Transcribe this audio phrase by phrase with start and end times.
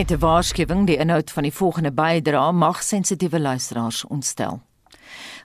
[0.00, 4.60] Net 'n waarskuwing, die inhoud van die volgende bydrae mag sensitiewe luisteraars ontstel.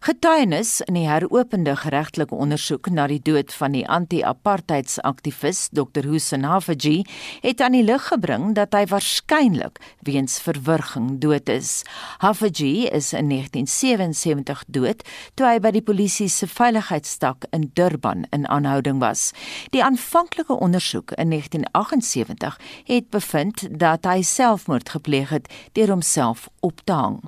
[0.05, 6.05] Getuienis in die heropende geregtelike ondersoek na die dood van die anti-apartheidsaktivis Dr.
[6.05, 6.99] Hussein Hafaji
[7.41, 11.79] het aan die lig gebring dat hy waarskynlik weens verwurging dood is.
[12.21, 15.01] Hafaji is in 1977 dood
[15.33, 19.31] toe hy by die polisie se veiligheidstak in Durban in aanhouding was.
[19.73, 22.59] Die aanvanklike ondersoek in 1978
[22.91, 27.19] het bevind dat hy selfmoord gepleeg het deur homself op te hang.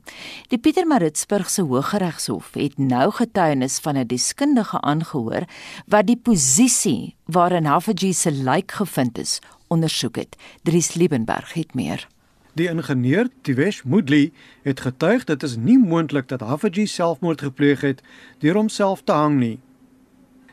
[0.54, 5.44] Die Pietermaritzburgse Hooggeregshof het nou getuienis van 'n deskundige aangehoor
[5.88, 10.36] wat die posisie waarin Hafaji se lijk gevind is ondersoek het.
[10.64, 12.08] Dries Liebenberg het meer.
[12.54, 18.02] Die ingenieur Tivesh Mudli het getuig dit is nie moontlik dat Hafaji selfmoord gepleeg het
[18.40, 19.60] deur homself te hang nie.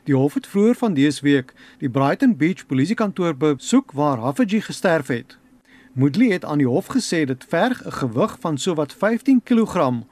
[0.05, 5.07] Die hof het vroeër van dese week die Brighton Beach polisiekantoor besoek waar Hafaji gesterf
[5.07, 5.39] het.
[5.93, 10.05] Mudli het aan die hof gesê dit verg 'n gewig van sowat 15 kg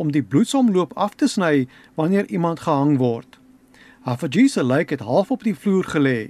[0.00, 3.38] om die bloedsomloop af te sny wanneer iemand gehang word.
[4.08, 6.20] Hafaji se lijk het half op die vloer gelê.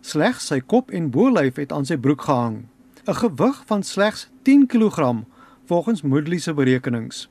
[0.00, 2.66] Slegs sy kop en bolyf het aan sy broek gehang.
[3.06, 5.24] 'n Gewig van slegs 10 kg
[5.64, 7.28] volgens Moodley se berekenings.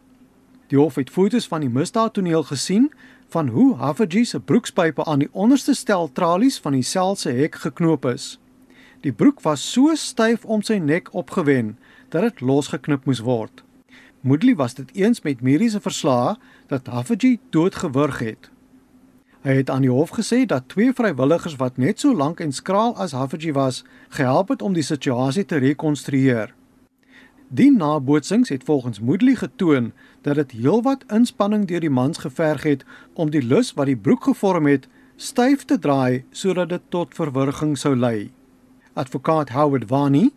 [0.67, 2.91] Die hof het foto's van die misdaadtoneel gesien
[3.29, 7.55] van hoe Hafaji se broekspype aan die onderste stel tralies van die sel se hek
[7.55, 8.39] geknoop is.
[9.01, 11.77] Die broek was so styf om sy nek opgewen
[12.09, 13.64] dat dit losgeknip moes word.
[14.25, 16.35] Moodley was dit eens met mediese verslae
[16.67, 18.49] dat Hafaji doodgewurg het.
[19.41, 22.95] Hy het aan die hof gesê dat twee vrywilligers wat net so lank en skraal
[22.97, 26.55] as Hafaji was, gehelp het om die situasie te rekonstrueer.
[27.53, 32.85] Die nabootsings het volgens Moodley getoon dat dit heelwat inspanning deur die mans geverg het
[33.13, 37.77] om die lus wat die broek gevorm het styf te draai sodat dit tot verwurging
[37.77, 38.31] sou lei.
[38.93, 40.31] Advokaat Howard Vani,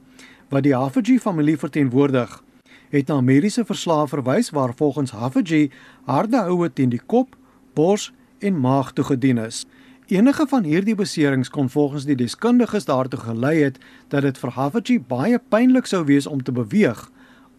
[0.53, 2.43] wat die Hafaji familie verteenwoordig,
[2.91, 5.71] het na mediese verslae verwys waar volgens Hafaji
[6.05, 7.37] harde houe teen die kop,
[7.75, 9.67] bors en maag toegedien is.
[10.09, 13.79] Enige van hierdie beserings kon volgens die deskundiges daartoe gelei het
[14.09, 17.11] dat dit vir Hafaji baie pynlik sou wees om te beweeg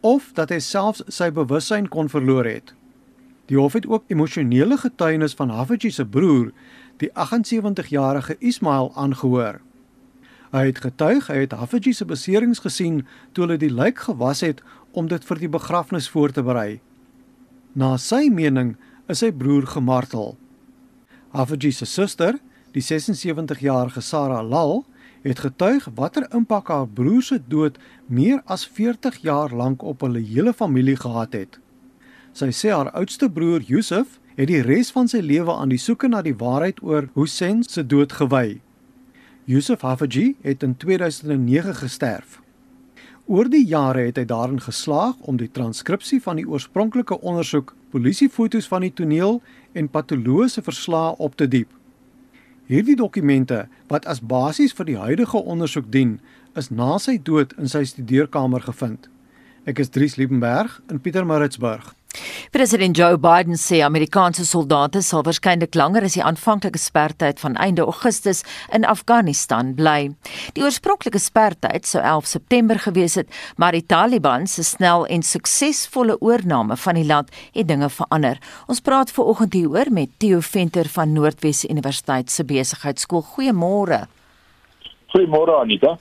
[0.02, 2.74] of dat hy selfs sy bewussyn kon verloor het.
[3.50, 6.52] Die hof het ook emosionele getuienis van Hafaji se broer,
[6.98, 9.62] die 78-jarige Ismail aangehoor.
[10.50, 13.04] Hy het getuig hy het Hafaji se beserings gesien
[13.34, 16.80] toe hulle die lijk gewas het om dit vir die begrafnis voor te berei.
[17.74, 18.76] Na sy mening
[19.08, 20.36] is sy broer gemartel.
[21.34, 22.40] Hafaji se suster,
[22.74, 24.84] die 76-jarige Sarah Lal,
[25.22, 27.78] het getuig watter impak haar broer se dood
[28.08, 31.60] meer as 40 jaar lank op hulle hele familie gehad het.
[32.34, 36.08] Sy sê haar oudste broer Yusuf het die res van sy lewe aan die soeke
[36.08, 38.62] na die waarheid oor Hussein se dood gewy.
[39.50, 42.40] Yusuf Hafaji het in 2009 gesterf.
[43.30, 48.66] Oor die jare het hy daarin geslaag om die transkripsie van die oorspronklike ondersoek, polisiefoto's
[48.72, 49.38] van die toneel
[49.78, 51.70] en patologiese verslae op te diep.
[52.66, 56.18] Hierdie dokumente wat as basis vir die huidige ondersoek dien,
[56.58, 59.06] is na sy dood in sy studeerkamer gevind.
[59.70, 61.94] Ek is Dries Liebenberg in Pietermaritzburg.
[62.52, 67.86] President Joe Biden sê Amerikaanse soldate sal waarskynlik langer as die aanvanklike spertyd van einde
[67.86, 68.42] Augustus
[68.74, 70.10] in Afghanistan bly.
[70.58, 76.18] Die oorspronklike spertyd sou 11 September gewees het, maar die Taliban se snel en suksesvolle
[76.20, 78.42] oorneem van die land het dinge verander.
[78.68, 83.26] Ons praat veraloggend hieroor met Theo Venter van Noordwes Universiteit se besigheidskool.
[83.36, 84.08] Goeiemôre.
[85.10, 85.98] Goeiemôre Anita.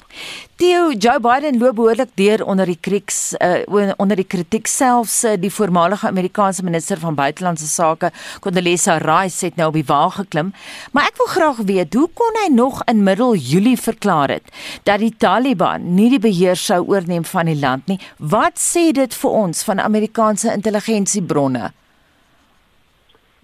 [0.60, 5.36] Theo Joe Biden loop behoorlik deur onder die krieks uh, onder die kritiek selfs uh,
[5.41, 8.10] die voormalige Amerikaanse minister van buitelandse sake
[8.44, 10.50] Condoleezza Rice het nou op die wa geklim.
[10.92, 14.52] Maar ek wil graag weet, hoe kon hy nog in middel Julie verklaar het
[14.84, 18.00] dat die Taliban nie die beheer sou oorneem van die land nie?
[18.19, 21.72] Wat sê dit vir ons van Amerikaanse intelligensiebronne?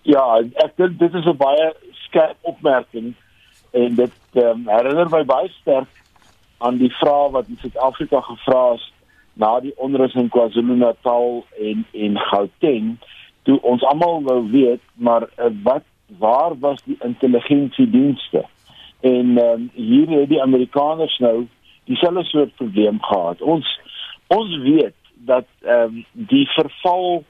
[0.04, 0.26] Ja,
[0.60, 1.72] ek dink dit is 'n baie
[2.04, 3.14] skerp opmerking
[3.72, 6.02] en dit um, herinner my baie sterk
[6.58, 8.92] aan die vraag wat in Suid-Afrika gevra is
[9.34, 12.94] na die onrus in KwaZulu-Natal en en Gauteng.
[13.42, 15.84] Toe ons almal wou weet maar uh, wat
[16.18, 18.44] waar was die intelligensiedienste?
[19.00, 21.46] En um, hier het die Amerikaners nou
[21.84, 23.42] dieselfde soort probleem gehad.
[23.42, 23.68] Ons
[24.26, 24.96] ons weet
[25.26, 27.24] dat ehm um, die verval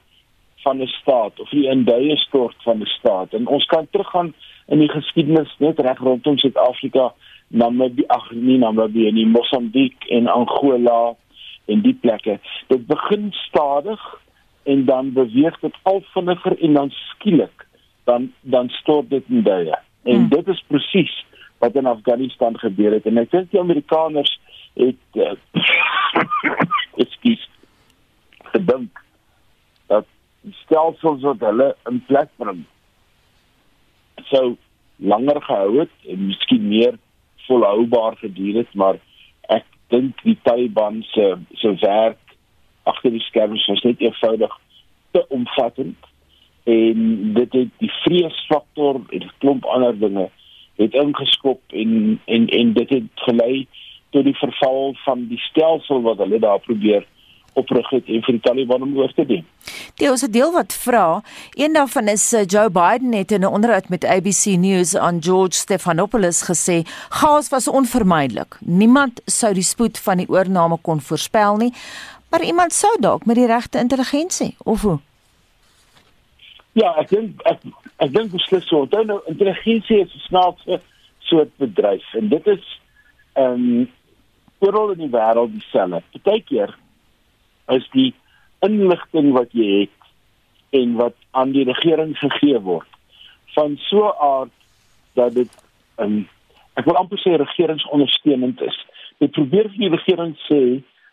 [0.65, 4.33] van 'n staat of die induie stort van 'n staat en ons kan teruggaan
[4.65, 7.11] in die geskiedenis net reg rondom Suid-Afrika,
[7.47, 11.13] Namibië, ag nee, Namibië, nie Mosambiek en Angola
[11.65, 12.39] en die plekke.
[12.67, 14.01] Dit begin stadig
[14.63, 17.67] en dan beweeg dit al vinniger en dan skielik
[18.05, 19.77] dan dan stort dit in duie.
[20.03, 20.29] En hmm.
[20.29, 21.25] dit is presies
[21.57, 24.33] wat in Afghanistan gebeur het en ek dink die Amerikaners
[24.75, 25.33] het uh,
[27.05, 27.49] ekskuus
[28.53, 29.01] gedink
[29.87, 30.05] dat
[30.65, 32.65] stelsels wat hulle in plek bring
[34.31, 34.55] sou
[34.95, 36.97] langer gehou het en miskien meer
[37.47, 38.99] volhoubaar geduur het maar
[39.53, 42.37] ek dink die Taliban se se werk
[42.83, 44.57] agter die skerms was net eenvoudig
[45.11, 46.11] te omvattend
[46.63, 50.29] en dit het die vreesfaktor en 'n klomp ander dinge
[50.75, 53.67] het ingeskop en en en dit het gelei
[54.09, 57.05] tot die verval van die stelsel wat hulle daar probeer
[57.55, 59.45] oprig het en vir die Taliban om oor te neem.
[59.99, 61.23] Die ons 'n deel wat vra,
[61.53, 65.57] een daarvan is uh, Joe Biden het in 'n onderhoud met ABC News aan George
[65.57, 68.57] Stephanopoulos gesê, "Chaos was onvermydelik.
[68.59, 71.73] Niemand sou die spoed van die oorneem kon voorspel nie,
[72.29, 74.99] maar iemand sou dalk met die regte intelligensie of hoe?"
[76.73, 77.59] Ja, ek dink ek,
[77.97, 78.79] ek dink beslis so.
[78.79, 80.81] Onthou nou intelligensie is 'n snaakse
[81.19, 82.81] soort bedryf en dit is
[83.33, 83.91] ehm um,
[84.59, 86.01] oral in die wêreld dieselfde.
[86.11, 86.75] Partykeer
[87.73, 88.13] is die
[88.65, 92.87] inligting wat jy het en wat aan die regering gegee word
[93.55, 94.53] van so 'n aard
[95.13, 95.51] dat dit
[95.97, 96.27] um,
[96.73, 98.77] ek wil amper sê regeringsondersteunend is.
[99.17, 100.61] Dit probeer vir die regering sê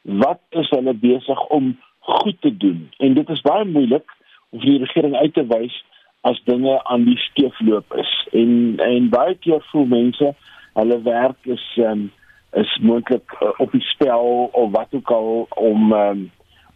[0.03, 4.09] wat is hulle besig om goed te doen en dit is baie moeilik
[4.51, 5.77] of die regering uit te wys
[6.23, 8.11] as dinge aan die skeefloop is.
[8.33, 10.35] En en baie keer voel mense
[10.75, 12.11] hulle werk is um,
[12.53, 16.31] is moontlik uh, op die spel of wat ook al om um,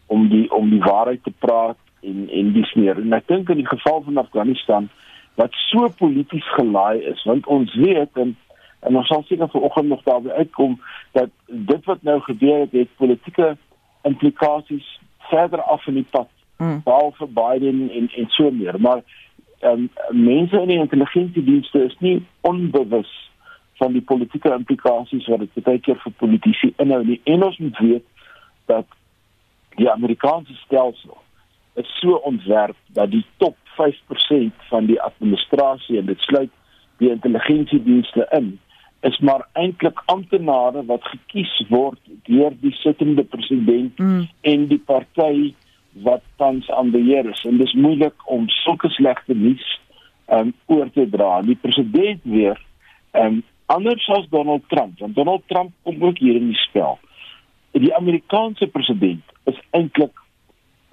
[0.07, 2.99] om die om die waarheid te praat en en dis meer.
[3.01, 4.89] En ek dink in die geval van Afghanistan
[5.37, 8.37] wat so polities gelaai is, want ons weet en
[8.87, 10.81] en ons sal seker vanoggend nog daarby uitkom
[11.13, 13.57] dat dit wat nou gebeur het, het politieke
[14.03, 16.81] implikasies verder af in die pad mm.
[16.85, 19.03] behalwe Biden en en so meer maar
[19.61, 23.31] um, mense in die intelligensiedienste is nie onbewus
[23.81, 27.79] van die politieke implikasies wat dit baie keer vir politici inhou nie en ons moet
[27.79, 28.07] weet
[28.71, 28.87] dat
[29.77, 31.17] die Amerikaanse stelsel
[31.77, 36.53] is so ontwerp dat die top 5% van die administrasie en dit sluit
[37.03, 38.57] die intelligensiedienste in
[39.01, 44.29] is maar eintlik amptenare wat gekies word deur die sittende president mm.
[44.41, 45.53] en die party
[46.07, 49.67] wat tans aan beheer is en dis moeilik om sulke slegte nuus
[50.27, 51.41] um oor te dra.
[51.47, 52.59] Die president weer
[53.13, 56.99] um anders as Donald Trump, want Donald Trump kom ook hier in die spel.
[57.77, 60.15] Die Amerikaanse president is eintlik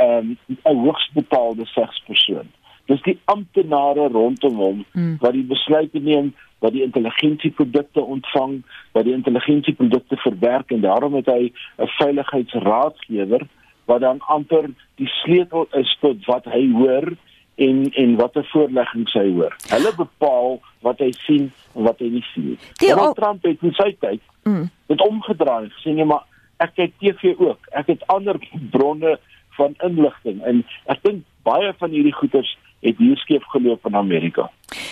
[0.03, 2.49] um 'n hoogs betaalde segspersoon.
[2.85, 5.17] Dis die amptenare rondom hom mm.
[5.19, 11.25] wat die besluite neem wat die intelligensieprodukte ontvang, wat die intelligensieprodukte verwerk en daarom het
[11.25, 13.47] hy 'n veiligheidsraadgewer
[13.85, 17.15] wat dan amper die sleutel is tot wat hy hoor
[17.55, 19.55] en en watter voorleggings hy hoor.
[19.69, 22.59] Hulle bepaal wat hy sien en wat hy nie sien nie.
[22.87, 24.69] Donald Trump het in sy tyd mm.
[24.87, 25.69] dit omgedraai.
[25.83, 26.23] Sê nee, maar
[26.63, 27.71] ek kyk TV ook.
[27.71, 28.39] Ek het ander
[28.71, 29.17] bronne
[29.57, 34.49] van inligting en ek dink baie van hierdie goeters het hier skeef geloop in Amerika.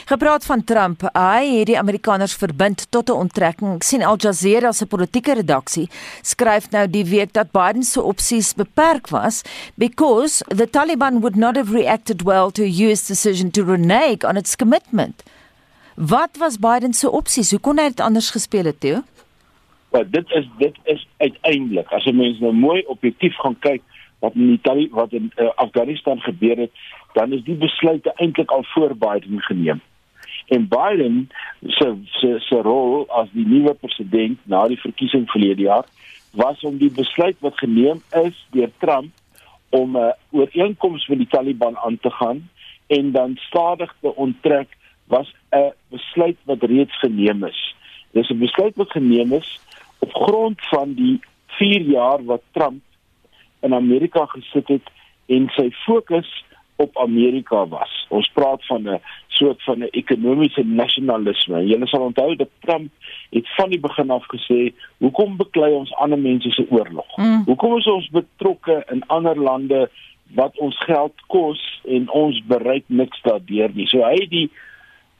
[0.08, 3.76] Gepraat van Trump, hy het die Amerikaners verbind tot 'n onttrekking.
[3.76, 5.90] Ek sien Al Jazeera se politieke redaksie
[6.22, 9.42] skryf nou die week dat Biden se opsies beperk was
[9.76, 14.38] because the Taliban would not have reacted well to a US decision to renege on
[14.38, 15.24] its commitment.
[15.96, 17.52] Wat was Biden se opsies?
[17.52, 19.04] Hoe kon hy dit anders gespeel het, Theo?
[19.92, 23.82] Wel, dit is dit is uiteindelik as jy mens nou mooi objektief gaan kyk
[24.24, 26.72] wat in Italië wat in uh, Afghanistan gebeur het,
[27.14, 29.82] dan is die besluite eintlik al voor Biden geneem.
[30.48, 31.30] En Biden
[31.68, 35.90] se se se rol as die nuwe president na die verkiesing verlede jaar
[36.32, 39.12] was om die besluit wat geneem is deur Trump
[39.70, 42.50] om 'n uh, ooreenkoms met die Taliban aan te gaan
[42.88, 47.76] en dan stadig te onttrek was 'n besluit wat reeds geneem is.
[48.12, 49.60] Dis 'n besluit wat geneem is
[50.02, 51.20] op grond van die
[51.58, 52.82] 4 jaar wat Trump
[53.62, 54.88] in Amerika gesit het
[55.26, 56.30] en sy fokus
[56.82, 57.92] op Amerika was.
[58.10, 61.66] Ons praat van 'n soort van 'n ekonomiese nasionalisme.
[61.66, 62.92] Julle sal onthou dat Trump
[63.30, 67.18] het van die begin af gesê, "Hoekom beklei ons ander mense se oorlog?
[67.18, 67.42] Mm.
[67.46, 69.90] Hoekom is ons betrokke in ander lande
[70.34, 74.50] wat ons geld kos en ons bereik niks daardeur nie?" So hy het die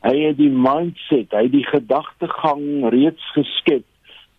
[0.02, 3.84] hy het die mindset, hy het die gedagtegang reeds geskep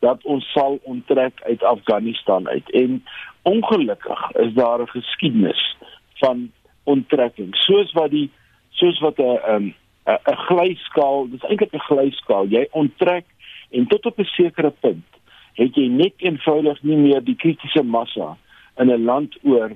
[0.03, 2.71] dat ons sal onttrek uit Afghanistan uit.
[2.71, 3.05] En
[3.43, 5.77] ongelukkig is daar 'n geskiedenis
[6.15, 6.51] van
[6.83, 7.57] onttrekking.
[7.57, 8.31] Soos wat die
[8.71, 13.27] soos wat 'n 'n 'n glyskaal dis eintlik 'n glyskaal jy onttrek
[13.71, 15.07] en tot op 'n sekere punt
[15.55, 18.37] het jy net eenvoudig nie meer die kritiese massa
[18.77, 19.71] in 'n land oor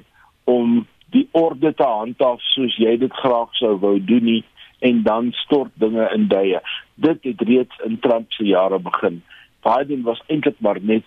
[0.45, 4.45] om die orde te handhaaf soos jy dit graag sou wou doen nie.
[4.79, 6.61] En dan stort dinge in duie.
[6.95, 9.23] Dit het reeds in Trump se jare begin
[9.63, 11.05] Biden was eintlik maar net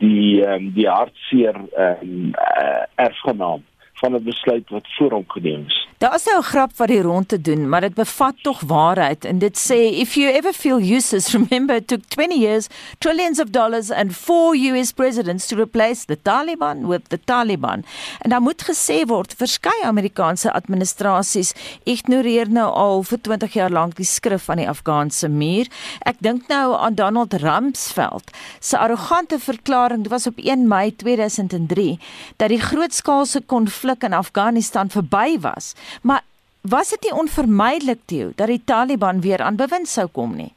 [0.00, 5.88] die um, die hartseer um, uh, erfgenaam van 'n besluit wat voor hom geneem is.
[5.98, 9.24] Daar is nou 'n grap wat die rond te doen, maar dit bevat tog waarheid
[9.24, 12.66] en dit sê if you ever feel useless remember it took 20 years,
[12.98, 17.84] trillions of dollars and four US presidents to replace the Taliban with the Taliban.
[18.18, 21.52] En dan moet gesê word verskeie Amerikaanse administrasies
[21.84, 25.66] ignoreer nou al vir 20 jaar lank die skrif van die Afghaanse muur.
[26.00, 31.98] Ek dink nou aan Donald Rumsfeld se arrogante verklaring, dit was op 1 Mei 2003,
[32.36, 35.74] dat die grootskaalse konflik in Afghanistan verby was.
[36.02, 36.22] Maar
[36.60, 40.52] was dit nie onvermydelik toe dat die Taliban weer aan bewind sou kom nie?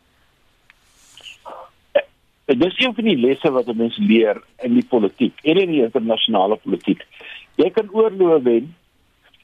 [2.46, 5.84] Dit is een van die lesse wat mense leer in die politiek en in die
[5.84, 7.01] internasionale politiek.
[7.58, 8.75] Jy kan oorloë wen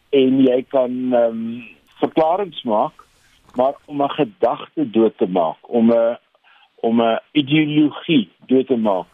[0.09, 1.63] en jy kan ehm um,
[2.01, 3.03] verklaringe maak,
[3.55, 6.17] maar om 'n gedagte dood te maak, om 'n
[6.81, 9.07] om 'n ideologie dood te maak,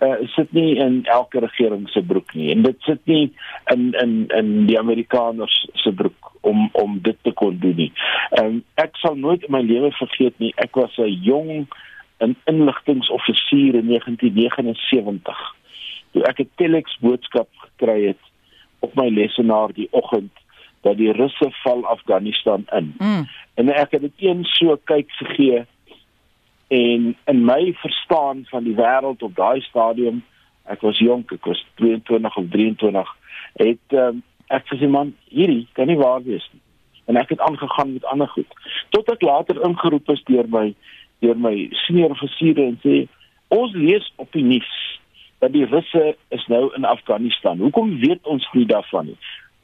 [0.00, 3.32] uh, sit nie in elke regering se broek nie en dit sit nie
[3.72, 7.92] in in in die Amerikaners se broek om om dit te kon doen nie.
[8.40, 10.52] Um, ek sal nooit in my lewe vergeet nie.
[10.56, 11.66] Ek was 'n jong
[12.20, 15.38] 'n inligtingoffisier in 1979.
[16.12, 18.22] Toe ek 'n telex boodskap gekry het
[18.80, 20.32] op my lesenaar die oggend
[20.80, 22.94] dat die Russe val Afghanistan in.
[22.98, 23.28] Mm.
[23.54, 25.64] En ek het dit een so kyk gegee
[26.68, 30.22] en in my verstaan van die wêreld op daai stadium
[30.64, 33.16] ek was jonk ek was 22 of 23
[33.54, 36.62] het um, ek gesê man hierdie kan nie waar wees nie.
[37.04, 38.48] En ek het aangegaan met ander goed.
[38.96, 40.70] Tot ek later ingeroep is deur my
[41.24, 41.54] deur my
[41.84, 43.04] senior offisiere en sê
[43.54, 44.72] ons lees op die nuus
[45.44, 47.60] dat die russe is nou in Afghanistan.
[47.60, 49.18] Hoekom weet ons nie daarvan nie?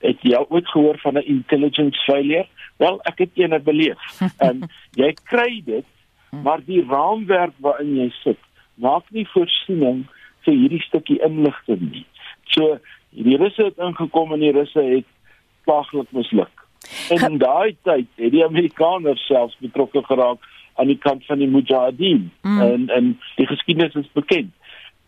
[0.04, 2.47] Het jy ooit gehoor van 'n intelligence failure?
[2.76, 4.00] Wel ek het eendag beleef.
[4.49, 5.85] En jy kry dit.
[6.31, 8.39] Maar die raamwerk waarin jy sit
[8.81, 10.05] maak nie voorsiening
[10.47, 12.07] vir hierdie stukkie inligting nie.
[12.55, 12.79] So
[13.11, 15.09] die russe het ingekom en die russe het
[15.69, 16.67] plaaglik misluk.
[17.13, 20.47] En in daai tyd het die Amerikaners selfs betrokke geraak
[20.81, 22.61] aan die kant van die Mujahideen mm.
[22.61, 24.53] en en die geskiedenis is bekend.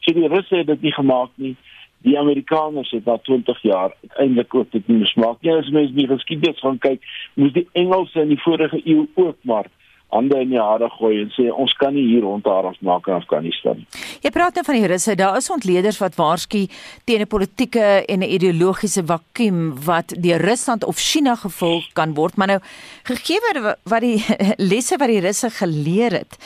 [0.04, 1.54] So die russe het dit nie gemaak nie.
[2.02, 5.54] Die Amerikaners het na 20 jaar uiteindelik ook dit nie mismaak nie.
[5.54, 7.04] As mens die geskiedenis gaan kyk,
[7.38, 9.70] moes die Engelse in die vorige eeu ook maar
[10.12, 13.80] hande in die hare gooi en sê ons kan nie hier rondhaar afmaak in Afghanistan.
[14.22, 16.66] Jy praat nou van die Russe, daar is ontleeders wat waarsku
[17.08, 22.36] teen 'n politieke en 'n ideologiese vakuum wat deur Rusland of China gevul kan word,
[22.36, 22.60] maar nou
[23.04, 23.40] gegee
[23.84, 24.24] wat die
[24.72, 26.36] lesse wat die Russe geleer het,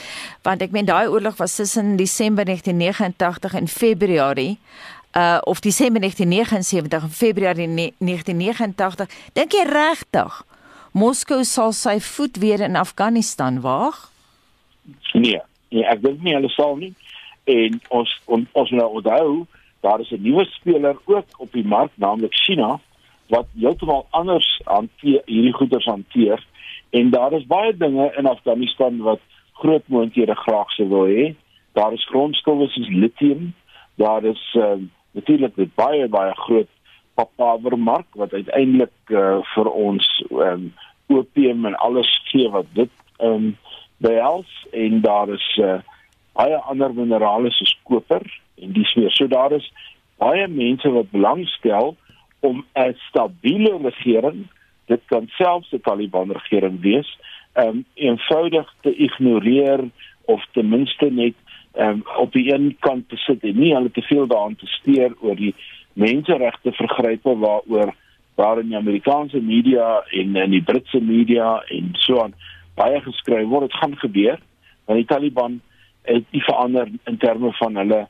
[0.43, 4.59] want ek meen daai oorlog was tussen Desember 1989 en Februarie
[5.17, 7.69] uh of Desember 1979 en Februarie
[7.99, 10.45] 1989 dink jy regtig
[10.97, 13.99] Moskou sal sy voet weer in Afghanistan waag?
[15.13, 16.95] Nee, nee ek dink nie hulle sal nie.
[17.45, 19.45] En ons on, ons nou onthou,
[19.85, 22.81] daar is 'n nuwe speler ook op die mark, naamlik China,
[23.29, 26.41] wat heeltemal anders hanteer hierdie goederes hanteer
[26.91, 29.21] en daar is baie dinge in Afghanistan wat
[29.53, 31.35] groot moonthede graag sou wil hê.
[31.73, 33.55] Daar is grondstowwe soos lithium,
[33.95, 36.69] daar is uh, natuurlik 'n baie baie groot
[37.15, 40.73] papavermark wat uiteindelik uh, vir ons um,
[41.07, 43.57] opium en alles gee wat dit ehm um,
[43.97, 45.79] behels en daar is uh,
[46.37, 48.25] baie ander minerale soos koper
[48.61, 49.11] en dis meer.
[49.11, 49.73] So daar is
[50.21, 51.97] baie mense wat belangstel
[52.41, 54.47] om 'n stabiele regering,
[54.87, 57.19] dit kan selfs 'n Taliban regering wees,
[57.53, 59.89] ehm um, eenvoudig te ignoreer
[60.25, 61.35] of ten minste net
[61.73, 64.67] ehm um, op die een kant te sit en nie hulle te veel daaraan te
[64.67, 65.55] steur oor die
[65.93, 67.95] menseregte vergrype waaroor
[68.37, 72.35] waar in die Amerikaanse media en in die Britse media en so aan
[72.77, 74.39] baie geskryf word, dit gaan gebeur
[74.87, 75.61] want die Taliban
[76.07, 78.03] het nie verander in terme van hulle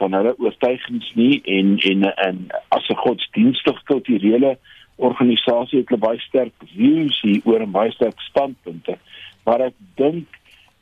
[0.00, 2.44] van hulle oortuigings nie en en en
[2.76, 4.58] as 'n godsdienstige kulturele
[4.96, 8.98] organisasie het hulle baie sterk views hier oor 'n baie sterk standpunte
[9.44, 10.28] maar ek dink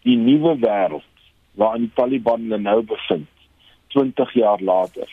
[0.03, 1.09] die nuwe wêreld
[1.55, 3.29] waarin die Taliban nou bevind
[3.89, 5.09] 20 jaar later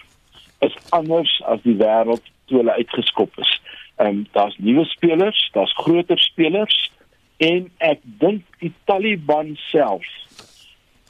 [0.60, 3.52] is anders as die wêreld toe hulle uitgeskop is.
[3.98, 6.92] Ehm um, daar's nuwe spelers, daar's groter spelers
[7.38, 10.06] en ek dink die Taliban self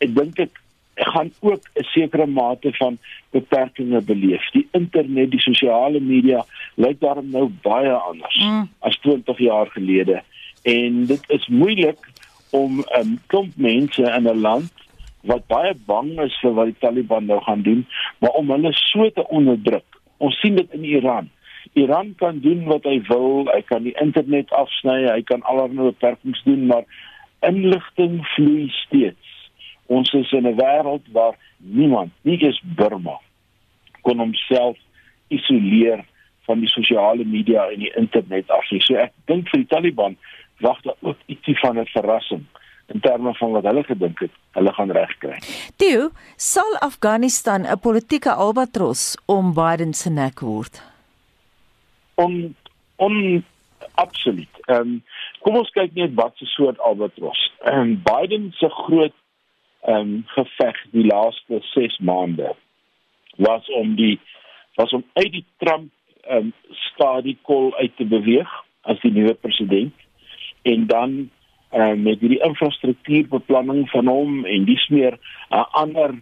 [0.03, 0.63] ek dink ek
[0.98, 2.98] gaan ook 'n sekere mate van
[3.32, 4.50] beperkings beleef.
[4.51, 8.70] Die internet, die sosiale media lyk daarom nou baie anders mm.
[8.79, 10.24] as 20 jaar gelede
[10.63, 12.00] en dit is moeilik
[12.50, 14.72] om 'n um, ehm, klomp mense in 'n land
[15.22, 17.86] wat baie bang is vir wat die Taliban nou gaan doen,
[18.20, 19.86] maar om hulle so te onderdruk.
[20.17, 21.29] Ons sien dit in Iran.
[21.77, 26.41] Iran kan doen wat hy wil, hy kan die internet afsny, hy kan allerlei beperkings
[26.48, 26.86] doen, maar
[27.46, 29.34] inligting vloei steeds.
[29.88, 33.19] Ons is in 'n wêreld waar niemand, nie eens Burma,
[34.01, 34.77] kon homself
[35.29, 36.05] isoleer
[36.48, 38.81] van die sosiale media en die internet af nie.
[38.81, 40.17] So ek dink vir die Taliban
[40.63, 42.46] wag daar ook ietsie van 'n verrassing
[42.88, 45.39] in terme van wat hulle gedink het hulle gaan regkry.
[45.75, 50.81] Toe sal Afghanistan 'n politieke albatros om Biden se nek word.
[52.18, 52.56] On
[52.98, 53.44] on
[53.94, 54.54] absoluut.
[54.66, 55.04] Ehm um,
[55.46, 57.42] kom ons kyk net wat se soort albatros.
[57.66, 59.16] Ehm um, Biden se groot
[59.86, 62.56] ehm um, geveg die laaste 6 maande
[63.38, 64.20] was om die
[64.76, 66.54] was om uit die Trump ehm um,
[66.90, 68.50] stadiekol uit te beweeg
[68.82, 69.94] as die nuwe president
[70.62, 71.30] en dan
[71.72, 76.18] uh, met hierdie infrastruktuurbeplanning van hom en dis meer 'n uh, ander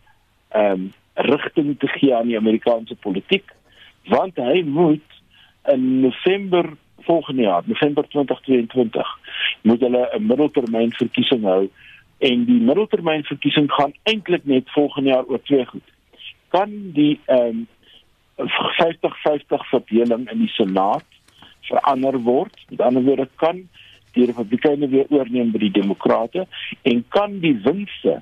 [0.50, 3.52] ehm um, rigting te gee aan die Amerikaanse politiek
[4.12, 5.15] want hy moet
[5.74, 6.74] in November
[7.06, 9.08] volgende jaar, November 2022,
[9.62, 11.70] moet hulle 'n middeltermyn verkiesing hou
[12.18, 15.88] en die middeltermyn verkiesing gaan eintlik net volgende jaar oor twee goed.
[16.48, 17.68] Kan die ehm um,
[18.38, 21.06] 50-50 verdeling in die Senaat
[21.62, 22.66] verander word?
[22.70, 23.70] Met ander woorde kan
[24.12, 26.48] die Republikeine weer oorneem by die Demokrate
[26.82, 28.22] en kan die winste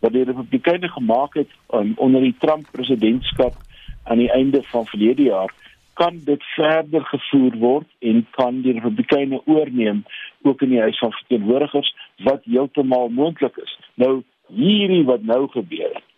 [0.00, 3.56] wat die Republikeine gemaak het um, onder die Trump presidentskap
[4.04, 5.52] aan die einde van verlede jaar
[5.94, 10.04] kan dit verder gevoer word en kan die Republikeine oorneem
[10.42, 11.94] ook in die huis van verteenwoordigers
[12.26, 13.78] wat heeltemal moontlik is.
[13.94, 14.22] Nou
[14.52, 16.08] hierdie wat nou gebeur het,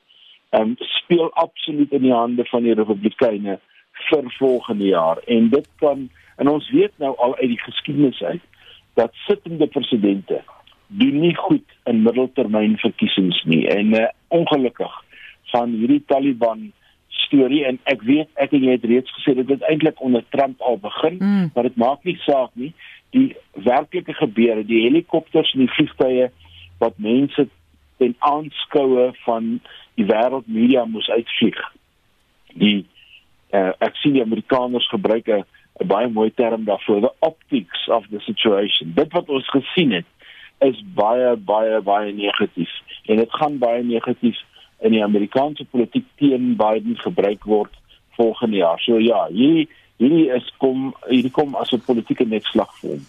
[0.61, 3.59] um, speel absoluut in die hande van die Republikeine
[4.09, 8.43] vir volgende jaar en dit kan en ons weet nou al uit die geskiedenis uit
[8.95, 10.43] dat sittende presidente
[10.87, 14.93] doen nie goed in middeltermyn verkiesings nie en uh, ongelukkig
[15.53, 16.73] van hierdie Taliban
[17.27, 20.81] storie en ek weet ek en jy het reeds gesê dit eintlik onder Trump al
[20.83, 21.51] begin mm.
[21.55, 22.73] maar dit maak nie saak nie
[23.15, 23.29] die
[23.67, 26.31] werklike gebeure die helikopters en die vliegtye
[26.83, 27.49] wat mense
[28.01, 29.57] ten aanskoue van
[29.97, 31.63] die wêreldmedia moes uitvlieg
[32.55, 32.79] die
[33.55, 35.45] uh, ek sien die Amerikaners gebruik 'n
[35.85, 38.93] baie mooi term daarvoor the optics of the situation.
[38.95, 40.09] Dit wat ons gesien het
[40.59, 42.73] is baie baie baie negatief
[43.07, 44.39] en dit gaan baie negatief
[44.79, 47.75] in die Amerikaanse politiek teen Biden gebruik word
[48.17, 48.81] volgende jaar.
[48.81, 53.05] So ja, hierdie hierdie is kom hierdie kom as 'n politieke netslag vir hom.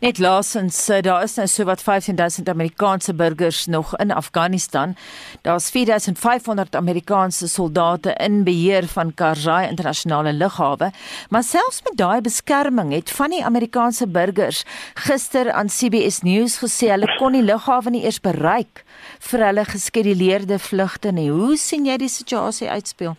[0.00, 4.96] Net laasens, daar is nou so wat 15000 Amerikaanse burgers nog in Afghanistan.
[5.42, 10.90] Daar's 4500 Amerikaanse soldate in beheer van Karzai internasionale lughawe,
[11.28, 16.92] maar selfs met daai beskerming het van die Amerikaanse burgers gister aan CBS News gesê
[16.94, 18.84] hulle kon die lughawe nie eers bereik
[19.30, 21.28] vir hulle geskeduleerde vlugte nie.
[21.30, 23.16] Hoe sien jy die situasie uitspeel?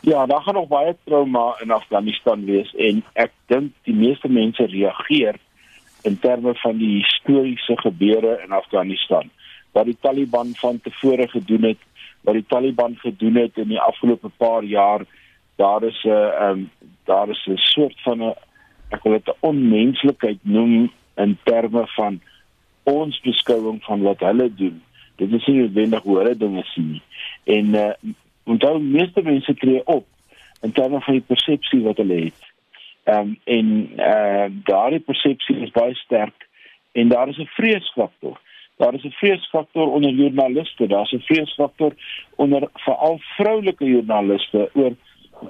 [0.00, 4.66] Ja, daar gaan nog baie trauma in Afghanistan wees en ek dink die meeste mense
[4.70, 5.38] reageer
[6.06, 9.30] in terme van die historiese gebeure in Afghanistan.
[9.74, 11.82] Wat die Taliban van tevore gedoen het,
[12.20, 15.02] wat die Taliban gedoen het in die afgelope paar jaar,
[15.56, 16.70] daar is 'n ehm um,
[17.04, 18.34] daar is 'n soort van 'n
[18.90, 22.20] ek wil dit 'n onmenslikheid noem in terme van
[22.82, 24.82] ons beskouing van wat hulle doen.
[25.16, 27.02] Dit is nie noodwendig hoe hulle dinge sien nie.
[27.44, 27.90] En uh,
[28.48, 30.06] Onthou meeste mense tree op
[30.60, 32.44] in terme van die persepsie wat hulle het.
[33.04, 36.48] Ehm um, en eh uh, daardie persepsie is baie sterk
[36.92, 38.40] en daar is 'n vreesfaktor.
[38.76, 41.92] Daar is 'n vreesfaktor onder joernaliste, daar's 'n vreesfaktor
[42.36, 44.92] onder veral vroulike joernaliste oor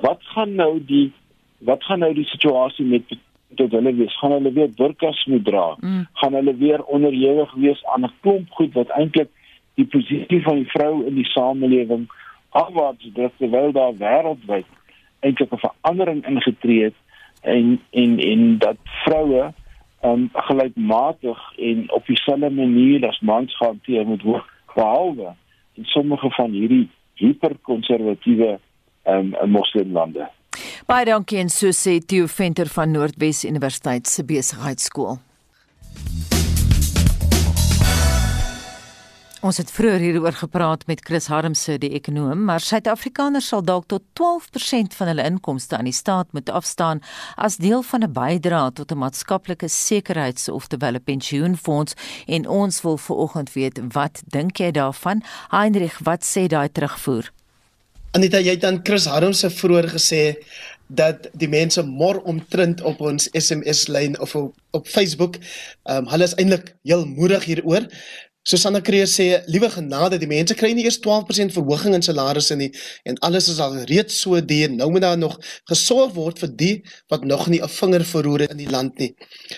[0.01, 1.13] wat gaan nou die
[1.59, 3.03] wat gaan nou die situasie met
[3.55, 6.07] tot hulle wees gaan hulle weer burkas moet dra mm.
[6.13, 9.31] gaan hulle weer onderhewig wees aan 'n klomp goed wat eintlik
[9.75, 12.09] die posisie van die vrou in die samelewing
[12.51, 14.67] afwaarts druk terwyl daar wêreldwyd
[15.21, 16.99] eintlik 'n verandering ingetree het
[17.41, 19.53] en en en dat vroue
[20.05, 25.35] um, gelykmatig en op dieselfde manier as mans gehanteer moet word behalwe
[25.75, 28.59] in sommige van hierdie hiperkonservatiewe
[29.05, 30.29] um, moslimlande.
[30.87, 35.19] Baie dankie en so sê Theo Venter van Noordwes Universiteit se besigheidskool.
[39.39, 44.03] Ons het vroeër hieroor gepraat met Chris Harmse die ekonom, maar Suid-Afrikaners sal dalk tot
[44.19, 46.99] 12% van hulle inkomste aan die staat moet afstaan
[47.37, 51.95] as deel van 'n bydrae tot 'n maatskaplike sekuriteits- of terwyl 'n pensioenfonds
[52.27, 55.23] en ons wil veraloggend weet wat dink jy daarvan?
[55.51, 57.33] Heinrich, wat sê daai terugvoer?
[58.11, 60.37] Anita, jy het dan Chris Harmse vroeër gesê
[60.89, 65.37] dat die mense mor omtrent op ons SMS lyn of op, op Facebook.
[65.85, 67.87] Ehm um, hulle is eintlik heel moedig hieroor.
[68.49, 72.71] Susanna Kreer sê, liewe genade, die mense kry nie eers 12% verhoging in salarisse nie
[73.05, 74.71] en alles is al reeds so duur.
[74.73, 75.35] Nou moet daar nog
[75.69, 76.71] gesorg word vir die
[77.13, 79.15] wat nog nie 'n vinger verroer het in die land nie.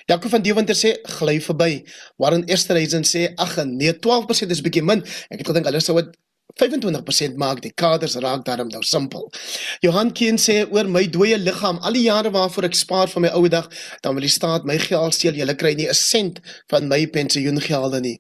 [0.08, 1.84] Jaco van Deventer sê, gly verby.
[2.18, 5.04] Warren Esterhuizen sê, ag nee, 12% is bietjie min.
[5.30, 6.10] Ek het gedink hulle sou dit
[6.58, 9.30] 25% maak die kaders raak daarom nou simpel.
[9.80, 13.28] Johan Keen sê oor my dooie liggaam, al die jare waarvoor ek spaar vir my
[13.28, 13.68] ou dag,
[14.02, 15.34] dan wil die staat my geld steel.
[15.34, 18.18] Julle kry nie 'n sent van my pensioengelde nie.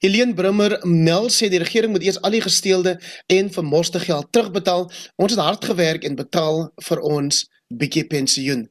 [0.00, 2.96] Helene Brummer meld sê die regering moet eers al die gesteelde
[3.26, 4.88] en vermoste geld terugbetaal.
[5.16, 8.66] Ons het hard gewerk en betaal vir ons bietjie pensioen.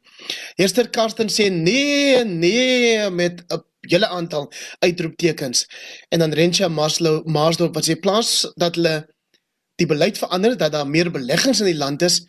[0.55, 5.67] Esther Karsten sê nee, nee met 'n hele aantal uitroeptekens.
[6.09, 9.07] En dan Rensha Maslow Marsdorp wat sê plaas dat hulle
[9.75, 12.21] die beleid verander dat daar meer beleggings in die land is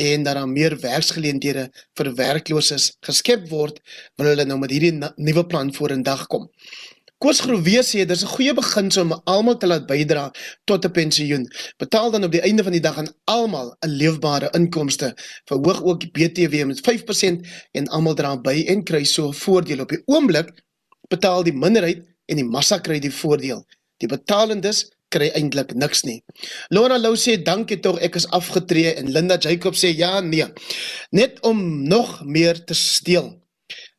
[0.00, 3.80] en dat daar meer werksgeleenthede vir werklooses geskep word,
[4.16, 6.48] wil hulle nou met hierdie nuwe plan vorendag kom.
[7.20, 10.22] Koos Groewe sê dis 'n goeie beginsel om almal te laat bydra
[10.64, 11.44] tot 'n pensioen.
[11.76, 15.14] Betaal dan op die einde van die dag aan almal 'n leefbare inkomste.
[15.44, 19.80] Verhoog ook die BTW met 5% en almal dra by en kry so 'n voordeel
[19.80, 20.48] op die oomblik
[21.08, 23.66] betaal die minderheid en die massa kry die voordeel.
[23.98, 26.22] Die betalendes kry eintlik niks nie.
[26.68, 30.46] Laura Lou sê dankie tog ek is afgetree en Linda Jacob sê ja nee.
[31.10, 33.36] Net om nog meer te steel.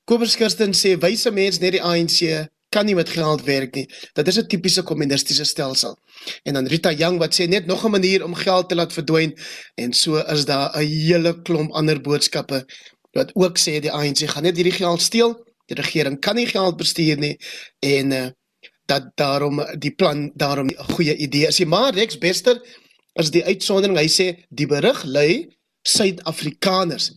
[0.05, 3.87] Kobus Kirsten sê wyse mense net die ANC kan nie met geld werk nie.
[4.15, 5.97] Dit is 'n tipiese kommunistiese stelsel.
[6.43, 9.37] En dan Rita Young wat sê net nog 'n manier om geld te laat verdwyn
[9.75, 12.65] en so is daar 'n hele klomp ander boodskappe
[13.11, 15.45] wat ook sê die ANC gaan net hierdie geld steel.
[15.65, 17.37] Die regering kan nie geld bestuur nie
[17.79, 18.27] en uh,
[18.85, 21.63] dat daarom die plan daarom 'n goeie idee is.
[21.65, 22.61] Maar Rex Bester
[23.13, 23.97] is die uitsondering.
[23.97, 25.47] Hy sê die berig lê
[25.81, 27.11] Suid-Afrikaners.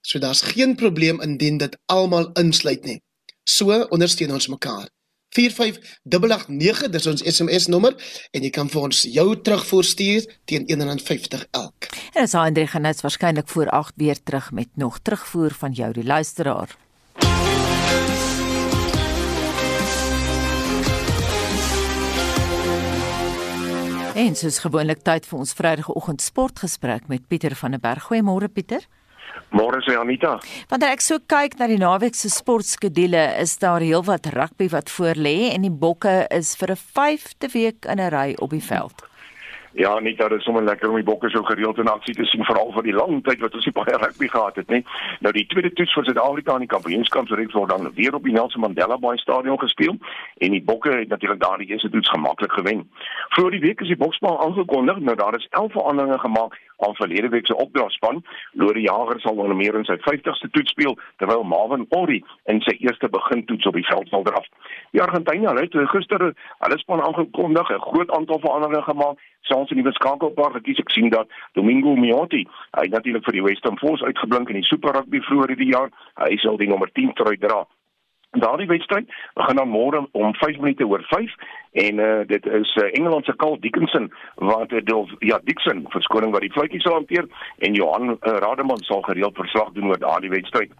[0.00, 3.00] So daar's geen probleem indien dit almal insluit nie.
[3.44, 4.88] So ondersteun ons mekaar.
[5.34, 7.92] 45889 dis ons SMS nommer
[8.32, 11.90] en jy kan vir ons jou terugvoer stuur teen R1.50 elk.
[12.14, 15.92] En as Hendrik gaan net waarskynlik voor 8 weer terug met nog terugvoer van jou
[15.92, 16.76] die luisteraar.
[24.14, 28.06] En soos gewoonlik tyd vir ons Vrydagoggend sportgesprek met Pieter van der Berg.
[28.06, 28.86] Goeiemôre Pieter.
[29.54, 30.38] Môre sê Anita.
[30.70, 35.14] Wanneer ek so kyk na die naweek se sportskedule, is daar heelwat rugby wat voor
[35.14, 39.04] lê en die bokke is vir 'n 5de week in 'n ry op die veld.
[39.76, 42.44] Ja, net dat dit sommer lekker om die bokke so gereeld in aksie te sien
[42.46, 44.84] veral vir die lang tyd wat ons nie baie rugby gehad het nie.
[45.18, 48.62] Nou die tweede toets vir Suid-Afrika in die kampioenskapsreeks word dan weer op die Nelson
[48.62, 49.98] Mandela Bay Stadion gespeel
[50.38, 52.84] en die bokke het natuurlik daardie eerste toets gemaklik gewen.
[53.34, 56.54] Vroeger die week is die bokspaal aangekondig, nou daar is 11 veranderinge gemaak
[56.86, 58.22] aan verlede week se opdragspan.
[58.52, 62.76] Lore Jager sal onder meer in sy 50ste toets speel terwyl Marvin Ori in sy
[62.78, 64.46] eerste begintoets op die veld sal draf.
[64.92, 69.18] Die Argentynë het gister hulle span aangekondig, 'n groot aantal veranderinge gemaak.
[69.40, 72.46] Soms in die beskakelpaar gekies ek sien dat Domingo Miotti,
[72.80, 75.90] hy natuurlik vir die Western Force uitgeblink in die Super Rugby vroeër hierdie jaar.
[76.14, 77.66] Hy sal die nommer 10 trui dra.
[78.34, 81.34] Daardie wedstryd begin dan môre om 5 minute oor 5
[81.72, 86.32] en uh, dit is uh, Engeland se Carl Dickinson wat uh, Dolf ja Dixon verskoning
[86.34, 88.16] wat die fluitjie sal hanteer en Johan uh,
[88.46, 90.74] Rademan sal gereeld verslag doen oor daardie wedstryd.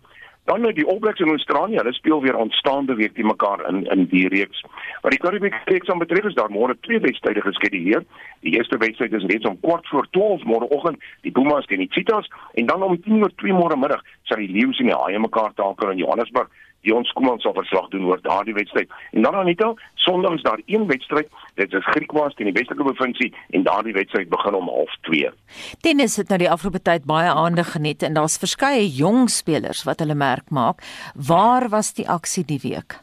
[0.44, 3.86] Dan nou die All Blacks in Australië, hulle speel weer aanstaande week die mekaar in
[3.94, 4.60] in die reeks.
[5.00, 8.04] Wat die Currie reeks aan betref is daar môre twee wedstryde geskeduleer.
[8.44, 12.28] Die eerste wedstryd is reeds om kwart voor 12 môreoggend, die Pumas teen die Cheetahs
[12.54, 15.90] en dan om 10:00 2 môre middag sal die Lions en die Haie mekaar takel
[15.90, 16.52] in Johannesburg.
[16.84, 18.90] Dion Skuman sal verslag doen oor daardie wedstryd.
[19.12, 23.30] En dan Anita, Sondag is daar een wedstryd, dit is Griekwaas teen die Weselike provinsie
[23.50, 25.32] en daardie wedstryd begin om 0:30.
[25.80, 30.04] Tennis het nou die afgelope tyd baie aandag geniet en daar's verskeie jong spelers wat
[30.04, 30.84] hulle merk maak.
[31.14, 33.00] Waar was die aksie die week?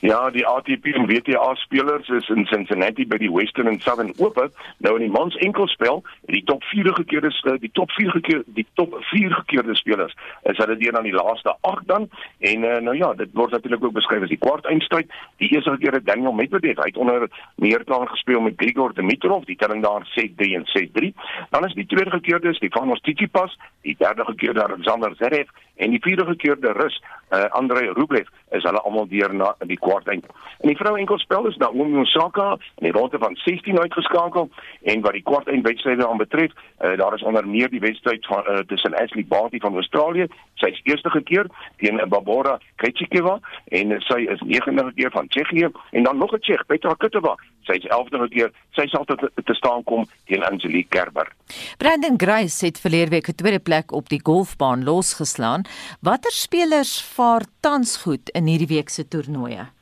[0.00, 4.52] Ja, die ATP en WTA spelers is in Cincinnati by die Western and Southern Open.
[4.78, 8.94] Nou in die mans enkelspel, die top 4 gekeerde die top 4 gekeerde die top
[9.10, 13.12] 4 gekeerde spelers is hulle deur aan die laaste 8 dan en uh, nou ja,
[13.14, 15.10] dit word natuurlik ook beskryf as die kwart eindstryd.
[15.42, 19.82] Die eerste keer het Daniel Medvedev uit onder meertaan gespeel met Grigor Dimitrov, die telling
[19.82, 21.12] daar 6-3 en 6-3.
[21.50, 26.36] Dan is die tweede keerde Stefanos Tsitsipas, die derde keerde Alexander Zverev en die vierde
[26.36, 30.26] keerde Rus uh, Andrei Rublev is hulle almal deur na die kwart eind.
[30.58, 34.48] In die vroue enkelspel is Naomi Osaka in die ronde van 16 uitgeskakel
[34.82, 38.44] en wat die kwart eind wedstryde aanbetref, uh, daar is onder meer die wedstryd van
[38.48, 44.00] uh, tussen Ashley Barty van Australië, sy is eerste keer teen Barbora Krejcikova en uh,
[44.08, 47.88] sy is 90 keer van Tsjechië en dan nog 'n Tsjech, Petra Kvitova, sy is
[47.88, 51.32] 11de keer, sy sal te, te staan kom teen Angelique Kerber.
[51.78, 55.64] Brandon Grace het verlede week 'n tweede plek op die golfbaan losgeslaan.
[56.00, 59.77] Watter spelers vaar tans goed in hierdie week se toernooie?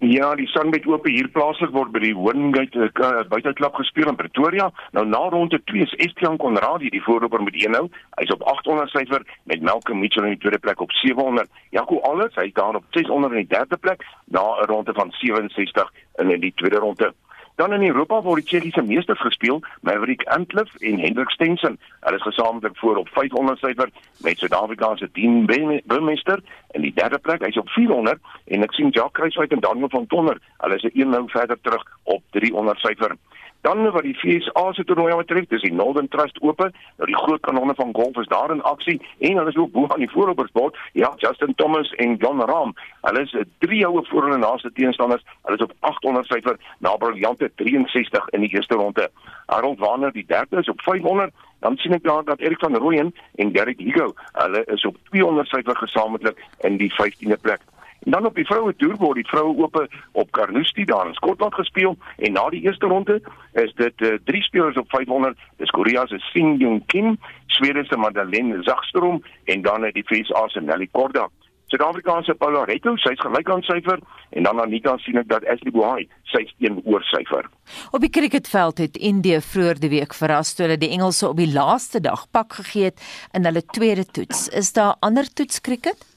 [0.00, 4.68] Ja, die Sunbet Ope hier plaaslik word by die Wingate uh, buiteklub gespeel in Pretoria.
[4.94, 7.88] Nou na ronde 2 is Estian Conradie die voorloper met 1-0.
[8.20, 11.50] Hy's op 800 syfer met Malcolm Mitchell in die tweede plek op 700.
[11.74, 15.90] Jaco Alles, hy staan op 600 in die derde plek na 'n ronde van 67
[16.22, 17.10] in die tweede ronde.
[17.58, 21.74] Dan in Europa word die Tsjechiese meesters gespeel, Maverick Antliff en Hendrik Stenson.
[22.00, 23.90] Hulle is gesamentlik voor op 500 syfer
[24.22, 25.46] met Suid-Afrika se Dean
[25.84, 26.38] Burmester
[26.70, 27.42] in die derde plek.
[27.42, 30.38] Hy's op 400 en ek sien Jacques Kruiswijk en Daniel van Tonner.
[30.62, 33.16] Hulle is 'n 1-0 verder terug op 300 syfer.
[33.60, 36.74] Dan wat die FSA se toernooi betref, dis die Northern Trust Open.
[36.96, 39.88] Nou die groot kanonne van golf is daar in aksie en hulle is ook bo
[39.88, 40.78] aan die voorlopersbord.
[40.92, 42.72] Ja, Justin Thomas en John Rahm.
[43.00, 45.24] Hulle is drie houe voor hulle naaste teenstanders.
[45.42, 49.10] Hulle is op 800 syfer na briljante 63 in die eerste ronde.
[49.46, 53.14] Harold Warner die derde is op 500 dan sien ek daar dat Erik van Rooyen
[53.34, 57.64] en Derek Higo, hulle is op 200 syfer gesamentlik in die 15de plek.
[58.08, 59.82] En dan op die vroue toer word die vroue ope
[60.16, 63.18] op Carnoustie daar in Skotland gespeel en na die eerste ronde
[63.52, 65.36] is dit uh, drie spelers op 500.
[65.60, 70.46] Dis Korea se Shin Young Kim, Swede se Madeleine Zagstrom en dan het die VSA
[70.48, 71.28] se Nelly Korda.
[71.68, 74.00] Suid-Afrikaanse Paula Retto, sy's gelyk aan syfer
[74.32, 77.44] en dan Anita sien ek dat Ashley Bohai sy's een oor syfer.
[77.92, 81.52] Op die cricketveld het Indië vroeër die week verras toe hulle die Engelse op die
[81.52, 83.04] laaste dag pak gegee het
[83.36, 84.48] in hulle tweede toets.
[84.48, 86.08] Is daar ander toets cricket?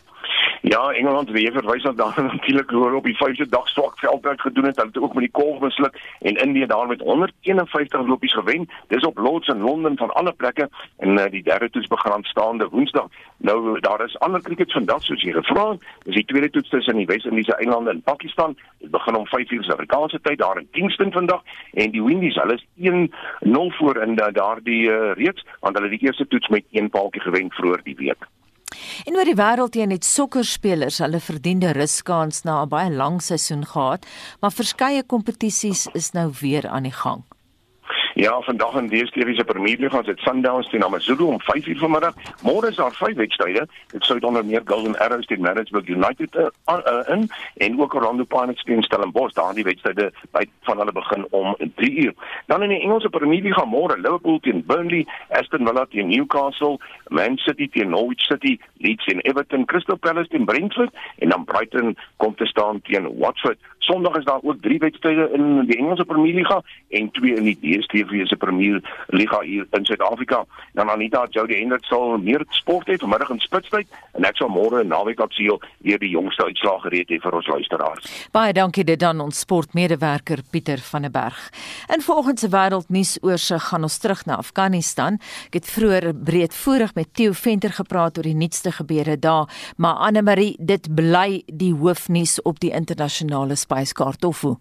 [0.63, 4.65] Ja, Engeland weer verwys na daar natuurlik hoe op die vyfde dag swak veldwerk gedoen
[4.65, 4.75] het.
[4.75, 8.69] Hulle het ook met die kolf besluk en Indië daar met 151 lopies gewen.
[8.87, 12.67] Dis op Lords in Londen van alle plekke en uh, die derde toets begin aanstaande
[12.69, 13.07] Woensdag.
[13.37, 15.81] Nou daar is ander cricket vandag soos jy gevra het.
[16.03, 18.57] Dis die tweede toets tussen die Wes-Indiese eilande en Pakistan.
[18.77, 21.41] Dit begin om 5:00 Suid-Afrikaanse tyd daar in Kingston vandag
[21.73, 25.99] en die Windies, hulle is 1-0 voor in uh, daardie uh, reeks want hulle het
[25.99, 28.29] die eerste toets met een paaltjie gewen vroeër die week.
[29.05, 33.65] En oor die wêreld heen het sokkerspelers hulle verdiende ruskans na 'n baie lang seisoen
[33.65, 34.05] gehad,
[34.39, 37.23] maar verskeie kompetisies is nou weer aan die gang.
[38.13, 41.77] Ja, vandag in die DStv se Premier League gaan dit Sundowns teen AmaZulu om 5:00
[41.79, 42.13] vanmiddag.
[42.43, 43.67] Môre is daar vyf wedstryde.
[43.91, 48.23] Dit sou onder meer Golden Arrows teen Maritzburg United uh, uh, in en ook Orlando
[48.23, 49.33] Pirates teen Stellenbosch.
[49.33, 52.11] Daar die wedstryde by van hulle begin om 3:00.
[52.45, 56.79] Dan in die Engelse Premier League gaan môre Liverpool teen Burnley, Aston Villa teen Newcastle,
[57.07, 61.97] Man City teen Norwich City, Leeds teen Everton, Crystal Palace teen Brentford en dan Brighton
[62.17, 63.57] kom te staan teen Watford.
[63.81, 67.57] Sondag is daar ook drie wedstryde in die Engelse Premier League en twee in die
[67.61, 70.45] DStv se Premier League hier in Suid-Afrika.
[70.73, 74.83] Dan Anita Jody Hendrik sal meer sport hê vanmiddag in Spitstyd en ek sal môre
[74.85, 78.11] naweek opsiel weer die jongste uitslae gereed hê vir ons luisteraars.
[78.31, 81.41] Baie dankie dit dan ons sportmedewerker Pieter van der Berg.
[81.89, 85.17] In volgens se wêreldnuus oorsig gaan ons terug na Afghanistan.
[85.49, 90.21] Ek het vroeër breedvoerig met Theo Venter gepraat oor die nuutste gebeure daar, maar Anne
[90.21, 94.57] Marie, dit bly die hoofnuus op die internasionale spyskaart of hoe?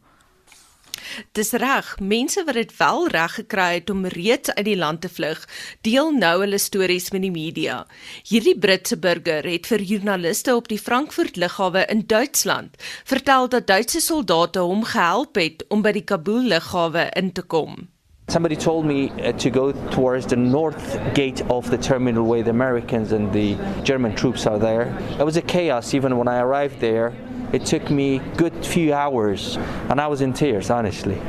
[1.35, 5.09] Dis reg, mense wat dit wel reg gekry het om reeds uit die land te
[5.09, 5.41] vlug,
[5.87, 7.85] deel nou hulle stories met die media.
[8.29, 14.01] Hierdie Britse burger het vir joernaliste op die Frankfurt lughawe in Duitsland vertel dat Duitse
[14.01, 17.89] soldate hom gehelp het om by die Kabul lughawe in te kom.
[18.31, 22.51] Somebody told me uh, to go towards the north gate of the terminal where the
[22.51, 24.95] Americans and the German troops are there.
[25.19, 27.13] It was a chaos even when I arrived there.
[27.53, 29.57] It took me good few hours
[29.89, 31.21] and I was in tears, honestly.